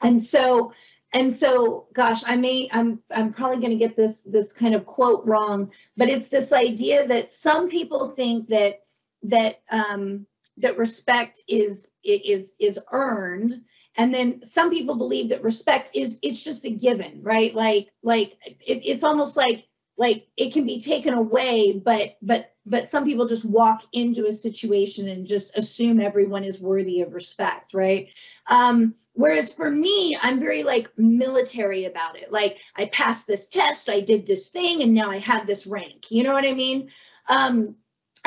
And 0.03 0.23
so 0.23 0.73
and 1.13 1.33
so 1.33 1.89
gosh, 1.93 2.23
I 2.27 2.37
may 2.37 2.69
I'm 2.73 3.01
I'm 3.11 3.35
probably 3.35 3.59
going 3.59 3.79
to 3.79 3.85
get 3.87 3.97
this 3.97 4.23
this 4.23 4.53
kind 4.53 4.75
of 4.75 4.87
quote 4.87 5.27
wrong, 5.27 5.71
but 5.97 6.09
it's 6.09 6.29
this 6.29 6.53
idea 6.53 7.07
that 7.07 7.31
some 7.31 7.69
people 7.69 8.11
think 8.11 8.49
that 8.49 8.81
that 9.25 9.61
um 9.71 10.27
that 10.59 10.79
respect 10.79 11.43
is 11.49 11.89
is 12.05 12.57
is 12.59 12.79
earned. 12.93 13.63
And 13.99 14.15
then 14.15 14.45
some 14.45 14.71
people 14.71 14.97
believe 14.97 15.31
that 15.31 15.43
respect 15.43 15.91
is 15.95 16.19
it's 16.23 16.45
just 16.45 16.65
a 16.65 16.71
given 16.71 17.21
right? 17.23 17.55
Like 17.55 17.89
like 18.03 18.37
it, 18.45 18.83
it's 18.85 19.05
almost 19.05 19.37
like 19.37 19.67
like 19.99 20.27
it 20.37 20.53
can 20.53 20.67
be 20.67 20.79
taken 20.79 21.15
away 21.15 21.81
but 21.83 22.17
but 22.21 22.53
but 22.67 22.89
some 22.89 23.05
people 23.05 23.27
just 23.27 23.45
walk 23.45 23.85
into 23.93 24.27
a 24.27 24.33
situation 24.33 25.09
and 25.09 25.27
just 25.27 25.57
assume 25.57 26.01
everyone 26.01 26.45
is 26.45 26.61
worthy 26.61 27.01
of 27.01 27.15
respect 27.15 27.73
right? 27.75 28.09
Um 28.49 28.95
whereas 29.13 29.53
for 29.53 29.71
me 29.71 30.19
i'm 30.21 30.39
very 30.39 30.63
like 30.63 30.91
military 30.99 31.85
about 31.87 32.19
it. 32.19 32.31
Like 32.31 32.59
i 32.77 32.87
passed 32.87 33.27
this 33.27 33.49
test 33.49 33.89
i 33.89 34.01
did 34.01 34.27
this 34.27 34.49
thing 34.49 34.83
and 34.83 34.93
now 34.93 35.11
i 35.11 35.19
have 35.19 35.47
this 35.47 35.67
rank. 35.67 36.11
You 36.11 36.23
know 36.23 36.33
what 36.35 36.47
i 36.47 36.53
mean? 36.53 36.91
Um 37.29 37.77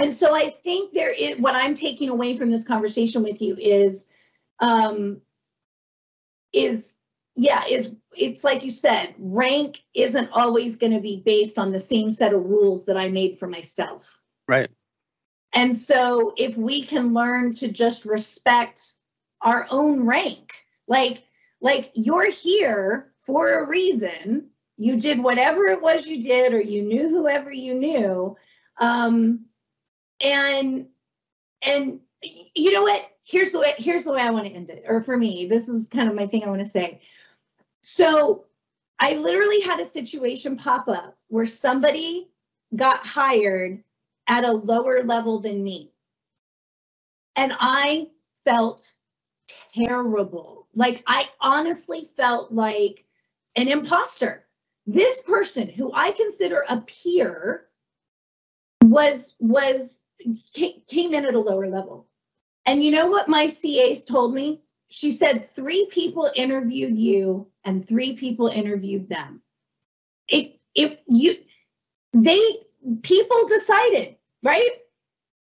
and 0.02 0.16
so 0.16 0.36
i 0.36 0.50
think 0.50 0.94
there 0.94 1.12
is 1.12 1.38
what 1.38 1.56
i'm 1.56 1.76
taking 1.76 2.10
away 2.10 2.38
from 2.38 2.52
this 2.52 2.64
conversation 2.64 3.24
with 3.24 3.42
you 3.42 3.56
is 3.58 4.06
um 4.60 5.22
is 6.54 6.96
yeah 7.36 7.64
is 7.70 7.92
it's 8.16 8.44
like 8.44 8.64
you 8.64 8.72
said 8.72 9.14
rank 9.18 9.80
isn't 9.94 10.30
always 10.32 10.76
going 10.76 10.94
to 10.94 11.00
be 11.00 11.22
based 11.26 11.60
on 11.60 11.72
the 11.72 11.80
same 11.80 12.12
set 12.12 12.34
of 12.34 12.44
rules 12.44 12.86
that 12.86 12.98
i 12.98 13.08
made 13.10 13.38
for 13.40 13.48
myself. 13.48 14.18
Right. 14.48 14.70
and 15.54 15.78
so 15.78 16.34
if 16.38 16.58
we 16.58 16.84
can 16.84 17.14
learn 17.14 17.54
to 17.56 17.68
just 17.68 18.06
respect 18.06 18.96
our 19.42 19.68
own 19.70 20.06
rank 20.06 20.52
like 20.88 21.24
like 21.62 21.92
you're 21.94 22.30
here 22.30 23.12
for 23.26 23.60
a 23.60 23.68
reason. 23.68 24.50
You 24.78 25.00
did 25.00 25.22
whatever 25.22 25.66
it 25.68 25.82
was 25.82 26.08
you 26.08 26.22
did 26.22 26.54
or 26.54 26.62
you 26.62 26.82
knew 26.82 27.10
whoever 27.10 27.52
you 27.52 27.74
knew. 27.76 28.38
Um 28.80 29.46
and 30.22 30.88
and 31.62 32.00
you 32.22 32.72
know 32.72 32.84
what? 32.84 33.06
Here's 33.24 33.52
the 33.52 33.60
way 33.60 33.76
here's 33.78 34.04
the 34.04 34.12
way 34.12 34.22
i 34.22 34.32
want 34.32 34.46
to 34.46 34.52
end 34.52 34.70
it 34.72 34.84
or 34.88 35.02
for 35.02 35.16
me 35.16 35.46
this 35.46 35.70
is 35.70 35.86
kind 35.88 36.10
of 36.10 36.16
my 36.16 36.26
thing 36.26 36.44
i 36.44 36.48
want 36.48 36.62
to 36.62 36.66
say. 36.66 37.02
So 37.82 38.46
i 39.00 39.16
literally 39.16 39.62
had 39.62 39.80
a 39.80 39.86
situation 39.86 40.58
pop 40.58 40.88
up 40.88 41.18
where 41.28 41.46
somebody 41.46 42.30
got 42.76 43.06
hired 43.06 43.84
at 44.28 44.46
a 44.46 44.52
lower 44.52 45.04
level 45.04 45.40
than 45.40 45.64
me. 45.64 45.92
And 47.36 47.54
i 47.60 48.08
felt 48.46 48.94
terrible. 49.74 50.68
Like 50.74 51.04
i 51.06 51.30
honestly 51.40 52.10
felt 52.18 52.52
like 52.52 53.06
an 53.56 53.68
imposter. 53.68 54.46
This 54.88 55.22
person 55.22 55.68
who 55.68 55.92
i 55.94 56.12
consider 56.12 56.64
a 56.68 56.82
peer 56.82 57.68
was 58.84 59.36
was 59.40 60.00
came 60.54 61.14
in 61.14 61.26
at 61.26 61.34
a 61.34 61.40
lower 61.40 61.68
level 61.68 62.10
and 62.70 62.84
you 62.84 62.92
know 62.92 63.08
what 63.08 63.28
my 63.28 63.48
CAs 63.48 64.04
told 64.04 64.32
me? 64.32 64.62
She 64.90 65.12
said 65.12 65.50
three 65.50 65.88
people 65.92 66.30
interviewed 66.36 67.00
you 67.00 67.48
and 67.66 67.88
three 67.88 68.16
people 68.16 68.48
interviewed 68.48 69.10
them. 69.10 69.42
It 70.28 70.62
if 70.76 70.98
you 71.08 71.38
they 72.14 72.60
people 73.02 73.48
decided, 73.48 74.18
right? 74.44 74.70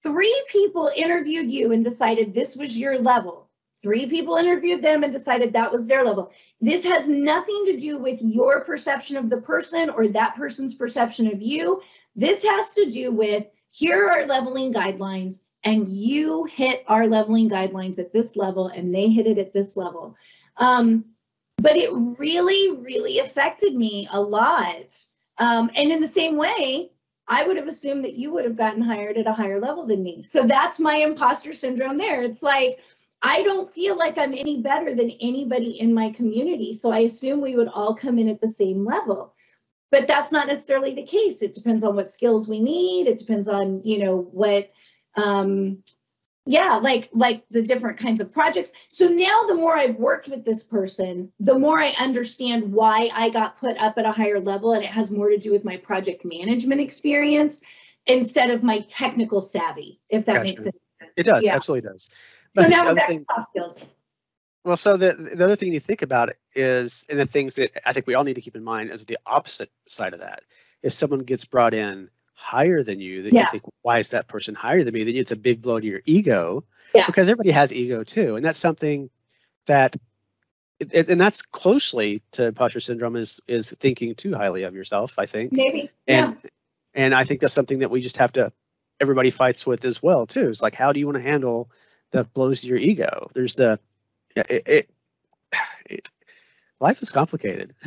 Three 0.04 0.44
people 0.48 0.90
interviewed 0.94 1.50
you 1.50 1.72
and 1.72 1.82
decided 1.82 2.32
this 2.32 2.54
was 2.54 2.78
your 2.78 3.00
level. 3.00 3.48
Three 3.82 4.06
people 4.08 4.36
interviewed 4.36 4.80
them 4.80 5.02
and 5.02 5.12
decided 5.12 5.52
that 5.52 5.72
was 5.72 5.88
their 5.88 6.04
level. 6.04 6.30
This 6.60 6.84
has 6.84 7.08
nothing 7.08 7.64
to 7.66 7.76
do 7.76 7.98
with 7.98 8.22
your 8.22 8.60
perception 8.60 9.16
of 9.16 9.30
the 9.30 9.40
person 9.40 9.90
or 9.90 10.06
that 10.08 10.36
person's 10.36 10.76
perception 10.76 11.26
of 11.26 11.42
you. 11.42 11.82
This 12.14 12.44
has 12.44 12.70
to 12.74 12.88
do 12.88 13.10
with 13.10 13.46
here 13.70 14.08
are 14.08 14.26
leveling 14.26 14.72
guidelines 14.72 15.40
and 15.64 15.88
you 15.88 16.44
hit 16.44 16.84
our 16.86 17.06
leveling 17.06 17.50
guidelines 17.50 17.98
at 17.98 18.12
this 18.12 18.36
level 18.36 18.68
and 18.68 18.94
they 18.94 19.08
hit 19.08 19.26
it 19.26 19.38
at 19.38 19.52
this 19.52 19.76
level. 19.76 20.16
Um, 20.58 21.04
but 21.58 21.76
it 21.76 21.90
really, 21.92 22.76
really 22.78 23.18
affected 23.18 23.74
me 23.74 24.08
a 24.12 24.20
lot. 24.20 24.96
Um, 25.38 25.70
and 25.74 25.90
in 25.90 26.00
the 26.00 26.08
same 26.08 26.36
way, 26.36 26.90
I 27.28 27.46
would 27.46 27.56
have 27.56 27.66
assumed 27.66 28.04
that 28.04 28.14
you 28.14 28.30
would 28.32 28.44
have 28.44 28.56
gotten 28.56 28.82
hired 28.82 29.16
at 29.16 29.26
a 29.26 29.32
higher 29.32 29.60
level 29.60 29.86
than 29.86 30.02
me. 30.02 30.22
So 30.22 30.46
that's 30.46 30.78
my 30.78 30.96
imposter 30.96 31.52
syndrome 31.52 31.98
there. 31.98 32.22
It's 32.22 32.42
like, 32.42 32.78
I 33.22 33.42
don't 33.42 33.70
feel 33.70 33.96
like 33.96 34.18
I'm 34.18 34.34
any 34.34 34.62
better 34.62 34.94
than 34.94 35.10
anybody 35.20 35.80
in 35.80 35.92
my 35.92 36.10
community. 36.10 36.72
So 36.72 36.92
I 36.92 37.00
assume 37.00 37.40
we 37.40 37.56
would 37.56 37.68
all 37.68 37.94
come 37.94 38.18
in 38.18 38.28
at 38.28 38.40
the 38.40 38.48
same 38.48 38.84
level. 38.84 39.34
But 39.90 40.08
that's 40.08 40.32
not 40.32 40.48
necessarily 40.48 40.94
the 40.94 41.04
case. 41.04 41.42
It 41.42 41.52
depends 41.52 41.84
on 41.84 41.96
what 41.96 42.10
skills 42.10 42.48
we 42.48 42.60
need. 42.60 43.06
It 43.06 43.18
depends 43.18 43.48
on, 43.48 43.82
you 43.84 44.04
know, 44.04 44.28
what 44.32 44.70
um 45.16 45.82
yeah 46.46 46.76
like 46.76 47.08
like 47.12 47.44
the 47.50 47.60
different 47.62 47.98
kinds 47.98 48.20
of 48.20 48.32
projects 48.32 48.72
so 48.88 49.08
now 49.08 49.44
the 49.46 49.54
more 49.54 49.76
i've 49.76 49.96
worked 49.96 50.28
with 50.28 50.44
this 50.44 50.62
person 50.62 51.30
the 51.40 51.58
more 51.58 51.80
i 51.80 51.88
understand 51.98 52.72
why 52.72 53.10
i 53.14 53.28
got 53.28 53.56
put 53.58 53.76
up 53.78 53.98
at 53.98 54.06
a 54.06 54.12
higher 54.12 54.38
level 54.38 54.72
and 54.72 54.84
it 54.84 54.90
has 54.90 55.10
more 55.10 55.28
to 55.28 55.38
do 55.38 55.50
with 55.50 55.64
my 55.64 55.76
project 55.76 56.24
management 56.24 56.80
experience 56.80 57.62
instead 58.06 58.50
of 58.50 58.62
my 58.62 58.78
technical 58.80 59.42
savvy 59.42 60.00
if 60.08 60.24
that 60.24 60.42
makes 60.42 60.60
Gotcha. 60.62 60.72
sense 61.00 61.12
It 61.16 61.22
does, 61.24 61.44
Yeah. 61.44 61.56
absolutely 61.56 61.90
does. 61.90 62.08
so 62.08 62.12
But 62.54 62.68
now 62.68 62.82
the 62.84 62.90
we're 62.90 62.94
back 62.94 63.08
thing, 63.08 63.20
to 63.20 63.26
soft 63.34 63.50
skills 63.50 63.84
well, 64.66 64.76
so 64.76 64.96
the 64.96 65.12
the 65.12 65.44
other 65.44 65.54
thing 65.56 65.72
you 65.72 65.78
think 65.80 66.02
about 66.02 66.30
is, 66.54 67.06
and 67.08 67.18
the 67.18 67.26
things 67.26 67.54
that 67.54 67.70
I 67.88 67.92
think 67.92 68.06
we 68.08 68.14
all 68.14 68.24
need 68.24 68.34
to 68.34 68.40
keep 68.40 68.56
in 68.56 68.64
mind 68.64 68.90
is 68.90 69.04
the 69.04 69.18
opposite 69.24 69.70
side 69.86 70.12
of 70.12 70.20
that. 70.20 70.42
If 70.82 70.92
someone 70.92 71.20
gets 71.20 71.44
brought 71.44 71.72
in 71.72 72.10
higher 72.34 72.82
than 72.82 73.00
you, 73.00 73.22
then 73.22 73.34
Yeah. 73.34 73.42
you 73.42 73.46
think, 73.48 73.62
why 73.82 73.98
is 74.00 74.10
that 74.10 74.26
person 74.28 74.54
higher 74.56 74.82
than 74.82 74.92
me? 74.92 75.04
Then 75.04 75.14
it's 75.16 75.30
a 75.30 75.36
big 75.36 75.62
blow 75.62 75.78
to 75.80 75.86
your 75.86 76.02
ego, 76.04 76.64
Yeah. 76.94 77.06
because 77.06 77.28
everybody 77.30 77.52
has 77.52 77.72
ego 77.72 78.02
too, 78.02 78.34
and 78.36 78.44
that's 78.44 78.58
something 78.58 79.08
that, 79.66 79.94
it- 80.80 81.08
and 81.08 81.20
that's 81.20 81.42
closely 81.42 82.22
to 82.32 82.46
imposter 82.46 82.80
syndrome 82.80 83.16
is 83.16 83.40
is 83.46 83.70
thinking 83.78 84.14
too 84.16 84.34
highly 84.34 84.64
of 84.64 84.74
yourself. 84.74 85.18
I 85.18 85.26
think, 85.26 85.52
maybe 85.52 85.90
yeah 86.08 86.26
and 86.26 86.50
and 86.94 87.14
I 87.14 87.24
think 87.24 87.40
that's 87.40 87.54
something 87.54 87.78
that 87.80 87.90
we 87.90 88.00
just 88.00 88.16
have 88.16 88.32
to 88.32 88.50
everybody 89.00 89.30
fights 89.30 89.64
with 89.66 89.84
as 89.84 90.02
well 90.02 90.26
too. 90.26 90.48
It's 90.48 90.60
like 90.62 90.74
how 90.74 90.92
do 90.92 90.98
you 91.00 91.06
want 91.06 91.18
to 91.18 91.22
handle 91.22 91.70
the 92.10 92.24
blows 92.24 92.62
to 92.62 92.66
your 92.68 92.78
ego? 92.78 93.28
There's 93.32 93.54
the 93.54 93.78
yeah, 94.36 94.44
it, 94.48 94.62
it, 94.66 94.90
it 95.86 96.08
life 96.80 97.02
is 97.02 97.10
complicated. 97.10 97.74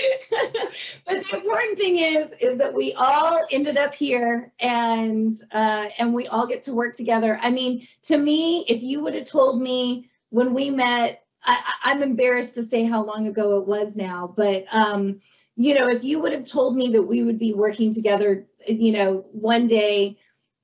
but 1.06 1.24
the 1.24 1.36
important 1.36 1.78
thing 1.78 1.98
is 1.98 2.34
is 2.40 2.58
that 2.58 2.72
we 2.72 2.92
all 2.94 3.44
ended 3.50 3.76
up 3.76 3.94
here 3.94 4.52
and 4.60 5.34
uh, 5.52 5.86
and 5.98 6.12
we 6.12 6.26
all 6.28 6.46
get 6.46 6.62
to 6.62 6.72
work 6.72 6.94
together 6.94 7.38
i 7.42 7.50
mean 7.50 7.86
to 8.02 8.16
me 8.16 8.64
if 8.68 8.82
you 8.82 9.02
would 9.02 9.14
have 9.14 9.26
told 9.26 9.60
me 9.60 10.08
when 10.30 10.54
we 10.54 10.70
met 10.70 11.24
I, 11.44 11.60
i'm 11.84 12.02
embarrassed 12.02 12.54
to 12.54 12.64
say 12.64 12.84
how 12.84 13.04
long 13.04 13.26
ago 13.26 13.58
it 13.58 13.66
was 13.66 13.96
now 13.96 14.32
but 14.36 14.64
um, 14.72 15.20
you 15.56 15.74
know 15.74 15.88
if 15.88 16.04
you 16.04 16.20
would 16.20 16.32
have 16.32 16.46
told 16.46 16.76
me 16.76 16.88
that 16.92 17.02
we 17.02 17.22
would 17.22 17.38
be 17.38 17.52
working 17.52 17.92
together 17.92 18.46
you 18.66 18.92
know 18.92 19.24
one 19.32 19.66
day 19.66 20.18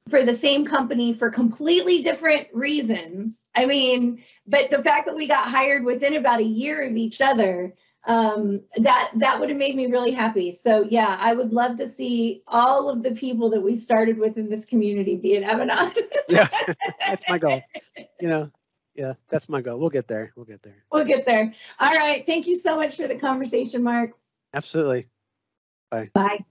for 0.08 0.24
the 0.24 0.34
same 0.34 0.64
company 0.64 1.12
for 1.12 1.30
completely 1.30 2.02
different 2.02 2.46
reasons 2.52 3.46
i 3.54 3.66
mean 3.66 4.22
but 4.46 4.70
the 4.70 4.82
fact 4.82 5.06
that 5.06 5.16
we 5.16 5.26
got 5.26 5.48
hired 5.48 5.84
within 5.84 6.14
about 6.14 6.40
a 6.40 6.44
year 6.44 6.88
of 6.88 6.96
each 6.96 7.20
other 7.20 7.72
um, 8.06 8.62
that 8.76 9.10
that 9.16 9.40
would 9.40 9.48
have 9.48 9.58
made 9.58 9.74
me 9.74 9.86
really 9.86 10.12
happy. 10.12 10.52
So 10.52 10.82
yeah, 10.88 11.16
I 11.18 11.34
would 11.34 11.52
love 11.52 11.76
to 11.78 11.86
see 11.86 12.42
all 12.46 12.88
of 12.88 13.02
the 13.02 13.10
people 13.12 13.50
that 13.50 13.60
we 13.60 13.74
started 13.74 14.16
with 14.16 14.38
in 14.38 14.48
this 14.48 14.64
community 14.64 15.16
be 15.16 15.36
at 15.36 15.42
Avanade. 15.42 15.98
Yeah, 16.28 16.48
that's 17.06 17.24
my 17.28 17.38
goal. 17.38 17.62
You 18.20 18.28
know, 18.28 18.50
yeah, 18.96 19.12
that's 19.28 19.48
my 19.48 19.60
goal. 19.60 19.78
We'll 19.78 19.90
get 19.90 20.08
there. 20.08 20.32
We'll 20.34 20.44
get 20.44 20.60
there. 20.60 20.84
we'll 20.90 21.04
get 21.04 21.24
there. 21.24 21.54
All 21.78 21.94
right. 21.94 22.26
Thank 22.26 22.48
you 22.48 22.56
so 22.56 22.74
much 22.74 22.96
for 22.96 23.06
the 23.06 23.14
conversation, 23.14 23.84
Mark. 23.84 24.10
Absolutely. 24.52 25.06
Bye. 25.90 26.10
Bye. 26.14 26.44